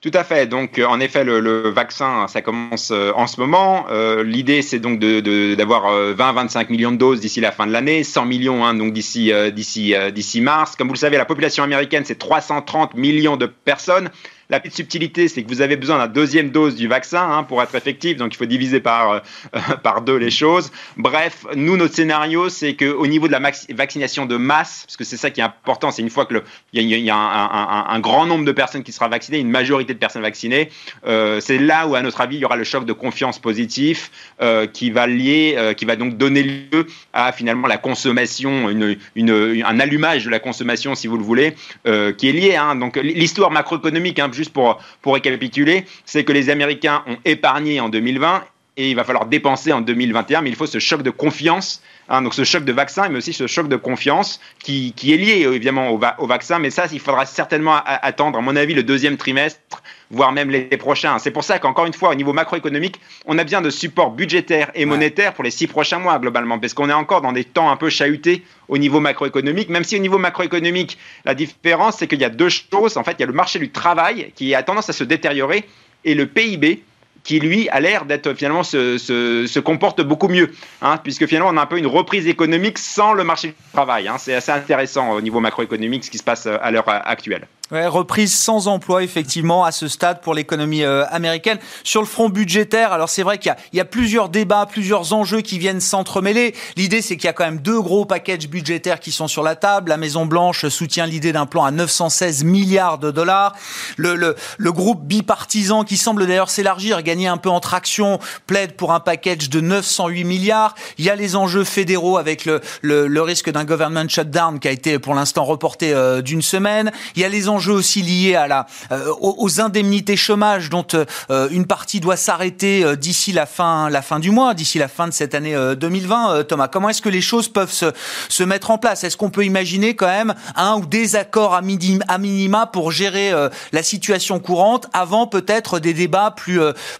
tout 0.00 0.10
à 0.12 0.22
fait. 0.22 0.46
Donc, 0.46 0.78
euh, 0.78 0.84
en 0.84 1.00
effet, 1.00 1.24
le, 1.24 1.70
vaccin, 1.70 2.28
ça 2.28 2.42
commence 2.42 2.90
euh, 2.90 3.12
en 3.16 3.26
ce 3.26 3.40
moment. 3.40 3.86
L'idée, 4.22 4.60
c'est 4.60 4.78
donc 4.78 4.98
d'avoir 4.98 5.90
20-25 6.12 6.70
millions 6.70 6.92
de 6.92 6.98
doses 6.98 7.20
d'ici 7.20 7.40
la 7.40 7.50
fin 7.50 7.66
de 7.66 7.72
l'année, 7.72 8.04
100 8.04 8.26
millions 8.26 8.66
hein, 8.66 8.74
donc 8.74 8.92
d'ici 8.92 9.32
d'ici 9.54 9.94
d'ici 10.12 10.42
mars. 10.42 10.76
Comme 10.76 10.88
vous 10.88 10.92
le 10.92 10.98
savez, 10.98 11.16
la 11.16 11.24
population 11.24 11.64
américaine, 11.64 12.02
c'est 12.04 12.18
330 12.18 12.92
millions 12.96 13.38
de 13.38 13.46
personnes. 13.46 14.10
La 14.54 14.60
petite 14.60 14.76
subtilité, 14.76 15.26
c'est 15.26 15.42
que 15.42 15.48
vous 15.48 15.62
avez 15.62 15.74
besoin 15.74 16.04
d'une 16.04 16.12
deuxième 16.12 16.50
dose 16.50 16.76
du 16.76 16.86
vaccin 16.86 17.28
hein, 17.28 17.42
pour 17.42 17.60
être 17.60 17.74
effectif, 17.74 18.16
donc 18.18 18.34
il 18.34 18.36
faut 18.36 18.44
diviser 18.44 18.78
par, 18.78 19.10
euh, 19.10 19.18
par 19.82 20.02
deux 20.02 20.14
les 20.14 20.30
choses. 20.30 20.70
Bref, 20.96 21.44
nous, 21.56 21.76
notre 21.76 21.92
scénario, 21.92 22.48
c'est 22.48 22.76
qu'au 22.76 23.04
niveau 23.08 23.26
de 23.26 23.32
la 23.32 23.40
vaccination 23.70 24.26
de 24.26 24.36
masse, 24.36 24.84
parce 24.86 24.96
que 24.96 25.02
c'est 25.02 25.16
ça 25.16 25.32
qui 25.32 25.40
est 25.40 25.42
important, 25.42 25.90
c'est 25.90 26.02
une 26.02 26.10
fois 26.10 26.24
qu'il 26.24 26.40
y 26.72 26.94
a, 26.94 26.98
y 26.98 27.10
a 27.10 27.16
un, 27.16 27.98
grand 27.98 28.26
nombre 28.26 28.44
de 28.44 28.52
personnes 28.52 28.84
qui 28.84 28.92
sera 28.92 29.08
vaccinées, 29.08 29.40
une 29.40 29.50
majorité 29.50 29.92
de 29.92 29.98
personnes 29.98 30.22
vaccinées, 30.22 30.70
euh, 31.04 31.40
c'est 31.40 31.58
là 31.58 31.88
où, 31.88 31.96
à 31.96 32.02
notre 32.02 32.20
avis, 32.20 32.36
il 32.36 32.40
y 32.40 32.44
aura 32.44 32.54
le 32.54 32.62
choc 32.62 32.84
de 32.84 32.92
confiance 32.92 33.40
positif 33.40 34.12
euh, 34.40 34.68
qui 34.68 34.92
va 34.92 35.08
lier, 35.08 35.74
qui 35.76 35.84
va 35.84 35.96
donc 35.96 36.16
donner 36.16 36.44
lieu 36.44 36.86
à 37.12 37.32
finalement 37.32 37.66
la 37.66 37.78
consommation, 37.78 38.68
un 38.68 39.80
allumage 39.80 40.26
de 40.26 40.30
la 40.30 40.38
consommation, 40.38 40.94
si 40.94 41.08
vous 41.08 41.16
le 41.16 41.24
voulez, 41.24 41.56
qui 41.84 42.28
est 42.28 42.32
lié. 42.32 42.54
Hein. 42.54 42.76
donc 42.76 42.94
l'histoire 42.98 43.50
macroéconomique, 43.50 44.20
hein, 44.20 44.30
juste 44.32 44.43
pour, 44.48 44.78
récapituler, 45.04 45.84
c'est 46.04 46.24
que 46.24 46.32
les 46.32 46.50
Américains 46.50 47.02
ont 47.06 47.16
épargné 47.24 47.80
en 47.80 47.88
2020 47.88 48.44
et 48.76 48.90
il 48.90 48.96
va 48.96 49.04
falloir 49.04 49.26
dépenser 49.26 49.72
en 49.72 49.80
2021, 49.80 50.42
mais 50.42 50.50
il 50.50 50.56
faut 50.56 50.66
ce 50.66 50.80
choc 50.80 51.02
de 51.02 51.10
confiance, 51.10 51.80
hein, 52.08 52.22
donc 52.22 52.34
ce 52.34 52.42
choc 52.42 52.64
de 52.64 52.72
vaccin, 52.72 53.08
mais 53.08 53.18
aussi 53.18 53.32
ce 53.32 53.46
choc 53.46 53.68
de 53.68 53.76
confiance 53.76 54.40
qui, 54.58 54.92
qui 54.96 55.14
est 55.14 55.16
lié 55.16 55.46
évidemment 55.46 55.90
au, 55.90 56.00
au, 56.18 56.26
vaccin, 56.26 56.58
mais 56.58 56.70
ça, 56.70 56.86
il 56.92 56.98
faudra 56.98 57.24
certainement 57.24 57.76
attendre, 57.84 58.38
à 58.38 58.42
mon 58.42 58.56
avis, 58.56 58.74
le 58.74 58.82
deuxième 58.82 59.16
trimestre, 59.16 59.82
voire 60.14 60.32
même 60.32 60.50
l'été 60.50 60.76
prochain. 60.76 61.18
C'est 61.18 61.30
pour 61.30 61.44
ça 61.44 61.58
qu'encore 61.58 61.86
une 61.86 61.92
fois, 61.92 62.10
au 62.10 62.14
niveau 62.14 62.32
macroéconomique, 62.32 63.00
on 63.26 63.38
a 63.38 63.44
besoin 63.44 63.60
de 63.60 63.70
support 63.70 64.10
budgétaire 64.10 64.70
et 64.74 64.84
monétaire 64.84 65.34
pour 65.34 65.44
les 65.44 65.50
six 65.50 65.66
prochains 65.66 65.98
mois 65.98 66.18
globalement, 66.18 66.58
parce 66.58 66.74
qu'on 66.74 66.88
est 66.88 66.94
encore 66.94 67.20
dans 67.20 67.32
des 67.32 67.44
temps 67.44 67.70
un 67.70 67.76
peu 67.76 67.90
chahutés 67.90 68.42
au 68.68 68.78
niveau 68.78 69.00
macroéconomique, 69.00 69.68
même 69.68 69.84
si 69.84 69.96
au 69.96 70.00
niveau 70.00 70.18
macroéconomique, 70.18 70.98
la 71.24 71.34
différence, 71.34 71.96
c'est 71.98 72.06
qu'il 72.06 72.20
y 72.20 72.24
a 72.24 72.30
deux 72.30 72.48
choses. 72.48 72.96
En 72.96 73.04
fait, 73.04 73.12
il 73.12 73.20
y 73.20 73.24
a 73.24 73.26
le 73.26 73.32
marché 73.32 73.58
du 73.58 73.70
travail 73.70 74.32
qui 74.34 74.54
a 74.54 74.62
tendance 74.62 74.88
à 74.88 74.92
se 74.92 75.04
détériorer 75.04 75.64
et 76.04 76.14
le 76.14 76.26
PIB 76.26 76.82
qui 77.24 77.40
lui 77.40 77.68
a 77.70 77.80
l'air 77.80 78.04
d'être 78.04 78.34
finalement 78.34 78.62
se, 78.62 78.98
se, 78.98 79.58
comporte 79.58 80.02
beaucoup 80.02 80.28
mieux, 80.28 80.52
hein, 80.82 80.98
puisque 81.02 81.26
finalement 81.26 81.48
on 81.50 81.56
a 81.56 81.62
un 81.62 81.66
peu 81.66 81.78
une 81.78 81.86
reprise 81.86 82.26
économique 82.28 82.78
sans 82.78 83.14
le 83.14 83.24
marché 83.24 83.48
du 83.48 83.54
travail. 83.72 84.08
Hein. 84.08 84.16
C'est 84.18 84.34
assez 84.34 84.52
intéressant 84.52 85.10
au 85.12 85.22
niveau 85.22 85.40
macroéconomique 85.40 86.04
ce 86.04 86.10
qui 86.10 86.18
se 86.18 86.22
passe 86.22 86.46
à 86.46 86.70
l'heure 86.70 86.84
actuelle 86.86 87.48
reprise 87.70 88.34
sans 88.34 88.68
emploi, 88.68 89.02
effectivement, 89.02 89.64
à 89.64 89.72
ce 89.72 89.88
stade 89.88 90.20
pour 90.20 90.34
l'économie 90.34 90.84
euh, 90.84 91.04
américaine. 91.10 91.58
Sur 91.82 92.00
le 92.00 92.06
front 92.06 92.28
budgétaire, 92.28 92.92
alors 92.92 93.08
c'est 93.08 93.22
vrai 93.22 93.38
qu'il 93.38 93.54
y, 93.72 93.80
a 93.80 93.84
plusieurs 93.84 94.28
débats, 94.28 94.66
plusieurs 94.66 95.12
enjeux 95.12 95.40
qui 95.40 95.58
viennent 95.58 95.80
s'entremêler. 95.80 96.54
L'idée, 96.76 97.02
c'est 97.02 97.16
qu'il 97.16 97.24
y 97.24 97.28
a 97.28 97.32
quand 97.32 97.44
même 97.44 97.60
deux 97.60 97.80
gros 97.80 98.04
packages 98.04 98.48
budgétaires 98.48 99.00
qui 99.00 99.12
sont 99.12 99.28
sur 99.28 99.42
la 99.42 99.56
table. 99.56 99.88
La 99.88 99.96
Maison-Blanche 99.96 100.68
soutient 100.68 101.06
l'idée 101.06 101.32
d'un 101.32 101.46
plan 101.46 101.64
à 101.64 101.70
916 101.70 102.44
milliards 102.44 102.98
de 102.98 103.10
dollars. 103.10 103.54
Le, 103.96 104.14
le, 104.14 104.36
le 104.58 104.72
groupe 104.72 105.04
bipartisan, 105.04 105.84
qui 105.84 105.96
semble 105.96 106.26
d'ailleurs 106.26 106.50
s'élargir, 106.50 107.02
gagner 107.02 107.28
un 107.28 107.36
peu 107.36 107.50
en 107.50 107.60
traction, 107.60 108.18
plaide 108.46 108.76
pour 108.76 108.92
un 108.92 109.00
package 109.00 109.50
de 109.50 109.60
908 109.60 110.24
milliards. 110.24 110.74
Il 110.98 111.04
y 111.04 111.10
a 111.10 111.16
les 111.16 111.36
enjeux 111.36 111.64
fédéraux 111.64 112.18
avec 112.18 112.44
le, 112.44 112.60
le, 112.82 113.22
risque 113.22 113.50
d'un 113.50 113.64
government 113.64 114.08
shutdown 114.08 114.60
qui 114.60 114.68
a 114.68 114.70
été 114.70 114.98
pour 114.98 115.14
l'instant 115.14 115.44
reporté 115.44 115.94
euh, 115.94 116.20
d'une 116.20 116.42
semaine. 116.42 116.92
Il 117.16 117.22
y 117.22 117.24
a 117.24 117.28
les 117.28 117.48
aussi 117.72 118.02
liés 118.02 118.34
à 118.34 118.46
la, 118.46 118.66
euh, 118.92 119.12
aux 119.20 119.60
indemnités 119.60 120.16
chômage 120.16 120.70
dont 120.70 120.86
euh, 121.30 121.48
une 121.50 121.66
partie 121.66 122.00
doit 122.00 122.16
s'arrêter 122.16 122.84
euh, 122.84 122.96
d'ici 122.96 123.32
la 123.32 123.46
fin, 123.46 123.90
du 124.18 124.30
mois, 124.30 124.54
d'ici 124.54 124.78
la 124.78 124.88
fin 124.88 125.08
de 125.08 125.12
cette 125.12 125.34
année 125.34 125.56
2020. 125.76 126.44
Thomas, 126.44 126.68
comment 126.68 126.88
est-ce 126.88 127.02
que 127.02 127.08
les 127.08 127.20
choses 127.20 127.48
peuvent 127.48 127.72
se, 127.72 128.42
mettre 128.42 128.70
en 128.70 128.78
place? 128.78 129.04
Est-ce 129.04 129.16
qu'on 129.16 129.30
peut 129.30 129.44
imaginer 129.44 129.96
quand 129.96 130.06
même 130.06 130.34
un 130.56 130.76
ou 130.76 130.86
des 130.86 131.16
accords 131.16 131.54
à, 131.54 131.62
minima 131.62 132.66
pour 132.66 132.92
gérer 132.92 133.32
la 133.72 133.82
situation 133.82 134.38
courante 134.40 134.88
avant 134.92 135.26
peut-être 135.26 135.78
des 135.78 135.94
débats 135.94 136.34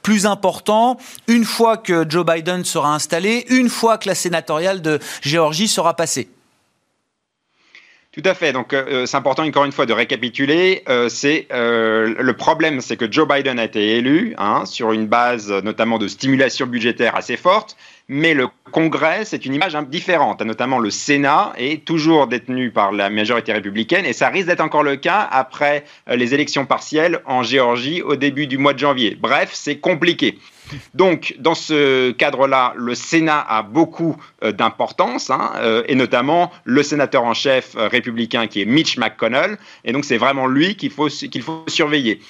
plus 0.03 0.27
importants? 0.27 0.97
Une 1.29 1.45
fois 1.45 1.77
que 1.77 2.05
Joe 2.09 2.25
Biden 2.25 2.65
sera 2.65 2.95
installé, 2.95 3.47
une 3.49 3.69
fois 3.69 3.99
que 3.99 4.09
la 4.09 4.15
sénatoriale 4.15 4.83
de 4.83 4.99
Géorgie 5.23 5.69
sera 5.69 5.95
passée 5.95 6.34
tout 8.15 8.23
à 8.25 8.35
fait. 8.35 8.53
Donc, 8.53 8.73
euh, 8.73 8.85
euh, 8.89 9.07
c'est 9.07 9.17
important 9.17 9.43
encore 9.43 9.65
une 9.65 9.73
fois 9.73 9.87
de 9.87 9.93
récapituler. 9.93 10.85
Euh, 10.89 11.09
c'est 11.09 11.49
le 11.51 12.33
problème, 12.33 12.81
c'est 12.81 12.97
que 12.97 13.11
Joe 13.11 13.27
Biden 13.27 13.59
a 13.59 13.65
été 13.65 13.97
élu 13.97 14.35
hein, 14.39 14.65
sur 14.67 14.93
une 14.93 15.07
base 15.07 15.51
notamment 15.51 15.99
de 15.99 16.07
stimulation 16.07 16.67
budgétaire 16.67 17.17
assez 17.17 17.37
forte, 17.37 17.77
mais 18.09 18.35
le 18.35 18.49
Congrès, 18.71 19.25
c'est 19.25 19.47
une 19.47 19.55
image 19.55 19.77
différente. 19.89 20.43
Notamment, 20.43 20.79
le 20.79 20.91
Sénat 20.91 21.53
est 21.57 21.85
toujours 21.85 22.27
détenu 22.27 22.71
par 22.71 22.93
la 22.93 23.11
majorité 23.11 23.53
républicaine, 23.53 24.05
et 24.05 24.13
ça 24.13 24.29
risque 24.29 24.47
d'être 24.47 24.61
encore 24.61 24.83
le 24.85 24.97
cas 24.97 25.27
après 25.31 25.85
les 26.07 26.35
élections 26.35 26.67
partielles 26.67 27.21
en 27.25 27.43
Géorgie 27.43 28.03
au 28.03 28.15
début 28.15 28.47
du 28.47 28.59
mois 28.59 28.75
de 28.75 28.79
janvier. 28.79 29.17
Bref, 29.21 29.51
c'est 29.53 29.77
compliqué. 29.77 30.39
Donc, 30.95 31.35
dans 31.39 31.55
ce 31.55 32.11
cadre-là, 32.13 32.73
le 32.77 32.95
Sénat 32.95 33.45
a 33.49 33.63
beaucoup 33.63 34.17
euh, 34.43 34.53
d'importance, 34.53 35.31
hein, 35.31 35.53
euh, 35.57 35.83
et 35.89 35.95
notamment 35.95 36.51
le 36.65 36.83
sénateur 36.83 37.25
en 37.25 37.35
chef 37.35 37.75
euh, 37.77 37.89
républicain 37.89 38.47
qui 38.47 38.63
est 38.63 38.65
Mitch 38.65 38.97
McConnell, 38.97 39.59
et 39.85 39.93
donc 39.93 40.05
c'est 40.05 40.17
vraiment 40.17 40.47
lui 40.47 40.77
qu'il 40.77 40.91
faut, 40.91 41.09
surveiller. 41.69 42.21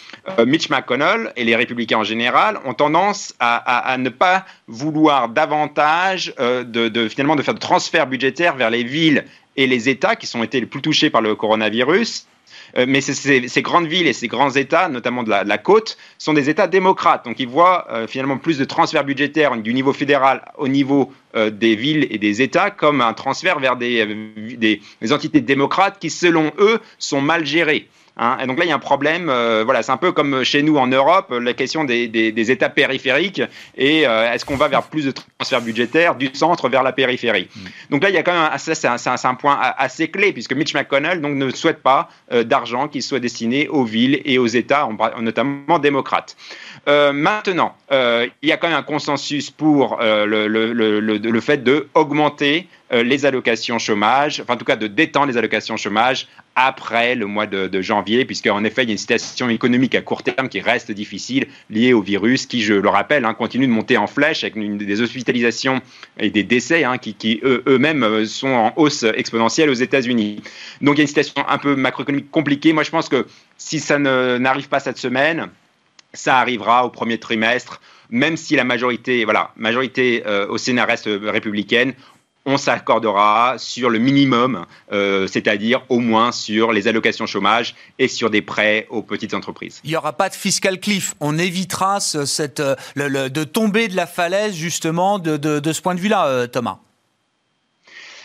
Mitch 0.46 0.70
McConnell 0.70 1.32
et 1.36 1.44
les 1.44 1.56
républicains 1.56 1.98
en 1.98 2.04
général 2.04 2.58
ont 2.64 2.74
tendance 2.74 3.34
à, 3.38 3.96
ne 3.98 4.08
pas 4.08 4.44
vouloir 4.68 5.28
davantage 5.28 5.44
davantage 5.44 6.34
de, 6.64 7.08
finalement 7.08 7.36
de 7.36 7.42
faire 7.42 7.54
de 7.54 7.58
transferts 7.58 8.06
budgétaires 8.06 8.56
vers 8.56 8.70
les 8.70 8.82
villes 8.82 9.24
et 9.56 9.66
les 9.66 9.88
États 9.88 10.16
qui 10.16 10.26
sont 10.26 10.42
été 10.42 10.60
les 10.60 10.66
plus 10.66 10.82
touchés 10.82 11.10
par 11.10 11.20
le 11.20 11.34
coronavirus 11.34 12.26
euh, 12.76 12.86
mais 12.88 13.00
ces, 13.00 13.62
grandes 13.62 13.86
villes 13.86 14.06
et 14.06 14.12
ces 14.12 14.28
grands 14.28 14.50
États, 14.50 14.88
notamment 14.88 15.22
de 15.22 15.30
la, 15.30 15.58
côte, 15.58 15.96
sont 16.18 16.32
des 16.32 16.50
États 16.50 16.66
démocrates. 16.66 17.24
Donc 17.24 17.38
ils 17.38 17.48
voient 17.48 17.86
euh, 17.90 18.06
finalement 18.06 18.38
plus 18.38 18.58
de 18.58 18.64
transferts 18.64 19.04
budgétaires 19.04 19.56
du 19.56 19.74
niveau 19.74 19.92
fédéral 19.92 20.42
au 20.56 20.68
niveau 20.68 21.12
euh, 21.36 21.50
des 21.50 21.76
villes 21.76 22.06
et 22.10 22.18
des 22.18 22.42
États 22.42 22.70
comme 22.70 23.00
un 23.00 23.12
transfert 23.12 23.58
vers 23.58 23.76
des 23.76 24.80
entités 25.10 25.40
démocrates 25.40 25.98
qui, 25.98 26.10
selon 26.10 26.52
eux, 26.58 26.80
sont 26.98 27.20
mal 27.20 27.46
gérées. 27.46 27.88
Hein. 28.16 28.38
et 28.42 28.46
donc 28.46 28.58
là, 28.58 28.64
il 28.64 28.68
y 28.68 28.72
a 28.72 28.76
un 28.76 28.78
problème. 28.78 29.28
Euh, 29.28 29.62
voilà, 29.64 29.82
c'est 29.82 29.92
un 29.92 29.96
peu 29.96 30.12
comme 30.12 30.44
chez 30.44 30.62
nous 30.62 30.76
en 30.76 30.86
Europe, 30.86 31.30
la 31.30 31.52
question 31.54 31.84
des, 31.84 32.08
des, 32.08 32.50
États 32.50 32.68
périphériques 32.68 33.42
et 33.76 34.06
euh, 34.06 34.32
est-ce 34.32 34.44
qu'on 34.44 34.56
va 34.56 34.68
vers 34.68 34.82
plus 34.84 35.06
de 35.06 35.12
transferts 35.12 35.62
budgétaires 35.62 36.14
du 36.14 36.30
centre 36.34 36.68
vers 36.68 36.82
la 36.82 36.92
périphérie? 36.92 37.48
Mm. 37.54 37.60
Donc 37.90 38.02
là, 38.02 38.10
il 38.10 38.14
y 38.14 38.18
a 38.18 38.22
quand 38.22 38.32
même 38.32 38.58
ça, 38.58 38.98
c'est 38.98 39.26
un, 39.26 39.34
point 39.34 39.58
assez 39.78 40.08
clé 40.08 40.32
puisque 40.32 40.52
Mitch 40.52 40.74
McConnell 40.74 41.20
donc 41.20 41.34
ne 41.34 41.50
souhaite 41.50 41.82
pas 41.82 42.08
euh, 42.32 42.44
d'argent 42.44 42.88
qui 42.88 43.02
soit 43.02 43.20
destiné 43.20 43.68
aux 43.68 43.84
villes 43.84 44.20
et 44.24 44.38
aux 44.38 44.46
États, 44.46 44.88
notamment 45.20 45.78
démocrates. 45.78 46.36
maintenant, 46.86 47.74
il 47.90 48.30
y 48.48 48.52
a 48.52 48.56
quand 48.56 48.68
même 48.68 48.76
un 48.76 48.82
consensus 48.82 49.50
pour 49.50 49.98
le, 50.00 50.46
le, 50.46 50.72
le, 50.72 51.00
le, 51.00 51.40
fait 51.40 51.62
de 51.64 51.88
augmenter 51.94 52.68
les 53.02 53.26
allocations 53.26 53.78
chômage, 53.78 54.40
enfin 54.40 54.54
en 54.54 54.56
tout 54.56 54.64
cas 54.64 54.76
de 54.76 54.86
détendre 54.86 55.26
les 55.26 55.36
allocations 55.36 55.76
chômage 55.76 56.28
après 56.56 57.14
le 57.14 57.26
mois 57.26 57.46
de, 57.46 57.82
janvier, 57.82 58.24
puisqu'en 58.24 58.62
effet, 58.64 58.84
il 58.84 58.88
y 58.88 58.90
a 58.90 58.92
une 58.92 58.98
situation 58.98 59.48
économique 59.48 59.94
à 59.94 60.02
court 60.02 60.22
terme 60.22 60.48
qui 60.48 60.60
reste 60.60 60.92
difficile, 60.92 61.46
liée 61.68 61.92
au 61.92 62.00
virus, 62.00 62.46
qui, 62.46 62.62
je 62.62 62.74
le 62.74 62.88
rappelle, 62.88 63.24
hein, 63.24 63.34
continue 63.34 63.66
de 63.66 63.72
monter 63.72 63.96
en 63.96 64.06
flèche, 64.06 64.44
avec 64.44 64.54
des 64.56 65.00
hospitalisations 65.00 65.80
et 66.18 66.30
des 66.30 66.44
décès 66.44 66.84
hein, 66.84 66.98
qui, 66.98 67.40
eux-mêmes 67.44 68.04
euh, 68.04 68.24
sont 68.24 68.48
en 68.48 68.72
hausse 68.76 69.02
exponentielle 69.02 69.68
aux 69.68 69.74
États-Unis. 69.74 70.42
Donc 70.80 70.94
il 70.94 70.98
y 70.98 71.00
a 71.00 71.02
une 71.02 71.08
situation 71.08 71.48
un 71.48 71.58
peu 71.58 71.74
macroéconomique 71.74 72.30
compliquée. 72.30 72.72
Moi, 72.72 72.84
je 72.84 72.90
pense 72.90 73.08
que 73.08 73.26
si 73.58 73.80
ça 73.80 73.98
n'arrive 73.98 74.68
pas 74.68 74.80
cette 74.80 74.98
semaine, 74.98 75.48
ça 76.12 76.38
arrivera 76.38 76.86
au 76.86 76.90
premier 76.90 77.18
trimestre 77.18 77.80
même 78.10 78.36
si 78.36 78.54
la 78.54 78.64
majorité, 78.64 79.24
voilà, 79.24 79.50
majorité 79.56 80.22
euh, 80.26 80.46
au 80.46 80.58
Sénat 80.58 80.84
reste 80.84 81.08
républicaine, 81.08 81.94
on 82.46 82.56
s'accordera 82.56 83.54
sur 83.58 83.90
le 83.90 83.98
minimum, 83.98 84.66
euh, 84.92 85.26
c'est-à-dire 85.26 85.82
au 85.88 85.98
moins 85.98 86.32
sur 86.32 86.72
les 86.72 86.88
allocations 86.88 87.26
chômage 87.26 87.74
et 87.98 88.08
sur 88.08 88.30
des 88.30 88.42
prêts 88.42 88.86
aux 88.90 89.02
petites 89.02 89.34
entreprises. 89.34 89.80
Il 89.84 89.90
n'y 89.90 89.96
aura 89.96 90.12
pas 90.12 90.28
de 90.28 90.34
fiscal 90.34 90.78
cliff. 90.78 91.14
On 91.20 91.38
évitera 91.38 91.98
euh, 92.14 93.28
de 93.28 93.44
tomber 93.44 93.88
de 93.88 93.96
la 93.96 94.06
falaise 94.06 94.54
justement 94.54 95.18
de, 95.18 95.36
de 95.36 95.72
ce 95.72 95.80
point 95.80 95.94
de 95.94 96.00
vue-là, 96.00 96.26
euh, 96.26 96.46
Thomas. 96.46 96.78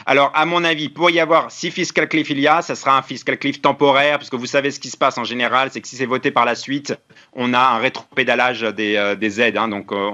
Alors, 0.10 0.32
à 0.34 0.43
mon 0.48 0.63
avis, 0.63 0.89
pour 0.89 1.12
y 1.12 1.19
avoir, 1.19 1.52
si 1.52 1.69
fiscal 1.69 2.10
cliff 2.10 2.32
il 2.32 2.39
y 2.39 2.48
a, 2.48 2.63
ça 2.63 2.74
sera 2.74 2.98
un 2.98 3.04
fiscal 3.04 3.38
cliff 3.38 3.62
temporaire, 3.62 4.17
parce 4.17 4.32
que 4.32 4.38
vous 4.38 4.48
savez 4.48 4.72
ce 4.72 4.80
qui 4.80 4.89
se 4.89 4.98
passe 4.98 5.19
en 5.19 5.24
général, 5.24 5.69
c'est 5.72 5.82
que 5.82 5.88
si 5.88 5.98
c'est 5.98 6.08
voté 6.08 6.32
par 6.32 6.45
la 6.45 6.56
suite, 6.56 6.98
on 7.34 7.54
a 7.54 7.60
un 7.60 7.78
rétropédalage 7.78 8.62
des, 8.62 8.95
euh, 8.95 9.13
des 9.13 9.39
aides. 9.39 9.56
Hein, 9.56 9.67
donc, 9.67 9.91
euh, 9.91 10.10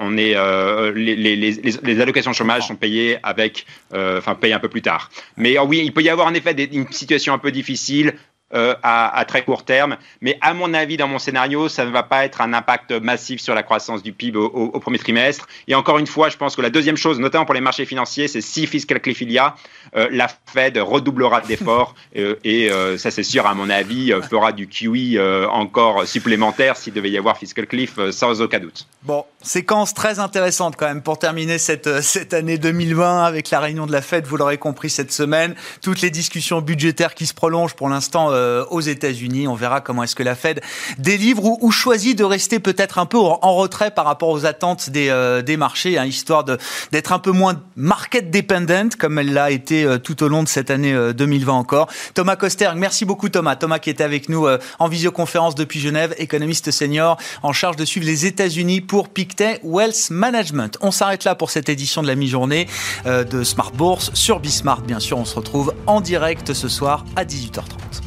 on, 0.00 0.16
est, 0.16 0.34
euh, 0.34 0.90
les, 0.90 2.00
allocations 2.00 2.32
chômage 2.32 2.66
sont 2.66 2.74
payées 2.74 3.18
avec, 3.22 3.66
enfin, 3.94 4.34
payées 4.34 4.54
un 4.54 4.58
peu 4.58 4.68
plus 4.68 4.82
tard. 4.82 5.10
Mais 5.36 5.56
oui, 5.60 5.80
il 5.84 5.92
peut 5.92 6.02
y 6.02 6.10
avoir 6.10 6.26
en 6.26 6.34
effet 6.34 6.50
une 6.72 6.90
situation 6.90 7.32
un 7.32 7.38
peu 7.38 7.52
difficile 7.52 8.14
euh, 8.54 8.76
à, 8.84 9.24
très 9.26 9.42
court 9.42 9.64
terme. 9.64 9.96
Mais 10.20 10.38
à 10.40 10.54
mon 10.54 10.72
avis, 10.72 10.96
dans 10.96 11.08
mon 11.08 11.18
scénario, 11.18 11.68
ça 11.68 11.84
ne 11.84 11.90
va 11.90 12.04
pas 12.04 12.24
être 12.24 12.40
un 12.40 12.52
impact 12.52 12.92
massif 12.92 13.40
sur 13.40 13.56
la 13.56 13.64
croissance 13.64 14.04
du 14.04 14.12
PIB 14.12 14.38
au, 14.38 14.78
premier 14.78 15.00
trimestre. 15.00 15.48
Et 15.66 15.74
encore 15.74 15.98
une 15.98 16.06
fois, 16.06 16.28
je 16.28 16.36
pense 16.36 16.54
que 16.54 16.62
la 16.62 16.70
deuxième 16.70 16.96
chose, 16.96 17.18
notamment 17.18 17.44
pour 17.44 17.54
les 17.54 17.60
marchés 17.60 17.86
financiers, 17.86 18.28
c'est 18.28 18.40
si 18.40 18.68
fiscal 18.68 19.00
cliff 19.00 19.20
il 19.20 19.32
y 19.32 19.38
a, 19.38 19.56
euh, 19.96 20.06
la 20.12 20.28
Fed 20.28 20.78
redoublera 20.78 21.40
d'efforts 21.40 21.96
euh, 22.16 22.36
et 22.44 22.70
ça, 22.98 23.10
c'est 23.10 23.24
sûr, 23.24 23.46
à 23.46 23.54
mon 23.54 23.68
avis, 23.68 24.12
fera 24.30 24.52
du 24.52 24.68
QE 24.68 25.18
encore 25.50 26.06
supplémentaire 26.06 26.76
s'il 26.76 26.92
devait 26.92 27.10
y 27.10 27.18
avoir 27.18 27.38
fiscal 27.38 27.66
cliff, 27.66 27.98
sans 28.10 28.40
aucun 28.42 28.60
doute. 28.60 28.86
Bon, 29.06 29.24
séquence 29.40 29.94
très 29.94 30.18
intéressante 30.18 30.74
quand 30.76 30.86
même 30.86 31.00
pour 31.00 31.16
terminer 31.16 31.58
cette, 31.58 32.02
cette 32.02 32.34
année 32.34 32.58
2020 32.58 33.22
avec 33.22 33.50
la 33.50 33.60
réunion 33.60 33.86
de 33.86 33.92
la 33.92 34.02
Fed, 34.02 34.26
vous 34.26 34.36
l'aurez 34.36 34.58
compris 34.58 34.90
cette 34.90 35.12
semaine, 35.12 35.54
toutes 35.80 36.00
les 36.00 36.10
discussions 36.10 36.60
budgétaires 36.60 37.14
qui 37.14 37.26
se 37.26 37.32
prolongent 37.32 37.74
pour 37.74 37.88
l'instant 37.88 38.32
euh, 38.32 38.64
aux 38.68 38.80
États-Unis. 38.80 39.46
On 39.46 39.54
verra 39.54 39.80
comment 39.80 40.02
est-ce 40.02 40.16
que 40.16 40.24
la 40.24 40.34
Fed 40.34 40.60
délivre 40.98 41.44
ou, 41.44 41.70
choisit 41.70 42.18
de 42.18 42.24
rester 42.24 42.58
peut-être 42.58 42.98
un 42.98 43.06
peu 43.06 43.16
en 43.18 43.54
retrait 43.54 43.92
par 43.92 44.06
rapport 44.06 44.30
aux 44.30 44.44
attentes 44.44 44.90
des, 44.90 45.08
euh, 45.08 45.40
des 45.40 45.56
marchés, 45.56 45.98
hein, 45.98 46.04
histoire 46.04 46.42
d'être 46.42 47.12
un 47.12 47.20
peu 47.20 47.30
moins 47.30 47.62
market 47.76 48.32
dependent 48.32 48.96
comme 48.98 49.20
elle 49.20 49.32
l'a 49.32 49.52
été 49.52 49.84
euh, 49.84 49.98
tout 49.98 50.24
au 50.24 50.28
long 50.28 50.42
de 50.42 50.48
cette 50.48 50.68
année 50.68 50.92
2020 51.14 51.52
encore. 51.52 51.86
Thomas 52.14 52.34
Koster, 52.34 52.70
merci 52.74 53.04
beaucoup 53.04 53.28
Thomas. 53.28 53.54
Thomas 53.54 53.78
qui 53.78 53.90
était 53.90 54.02
avec 54.02 54.28
nous 54.28 54.48
en 54.80 54.88
visioconférence 54.88 55.54
depuis 55.54 55.78
Genève, 55.78 56.12
économiste 56.18 56.72
senior 56.72 57.18
en 57.44 57.52
charge 57.52 57.76
de 57.76 57.84
suivre 57.84 58.06
les 58.06 58.26
États-Unis 58.26 58.80
Pictet 59.04 59.60
Wealth 59.62 60.10
Management. 60.10 60.78
On 60.80 60.90
s'arrête 60.90 61.24
là 61.24 61.34
pour 61.34 61.50
cette 61.50 61.68
édition 61.68 62.02
de 62.02 62.06
la 62.06 62.14
mi-journée 62.14 62.68
de 63.04 63.44
Smart 63.44 63.72
Bourse 63.72 64.10
sur 64.14 64.40
Bismart. 64.40 64.82
Bien 64.82 65.00
sûr, 65.00 65.18
on 65.18 65.24
se 65.24 65.34
retrouve 65.34 65.74
en 65.86 66.00
direct 66.00 66.54
ce 66.54 66.68
soir 66.68 67.04
à 67.16 67.24
18h30. 67.24 68.05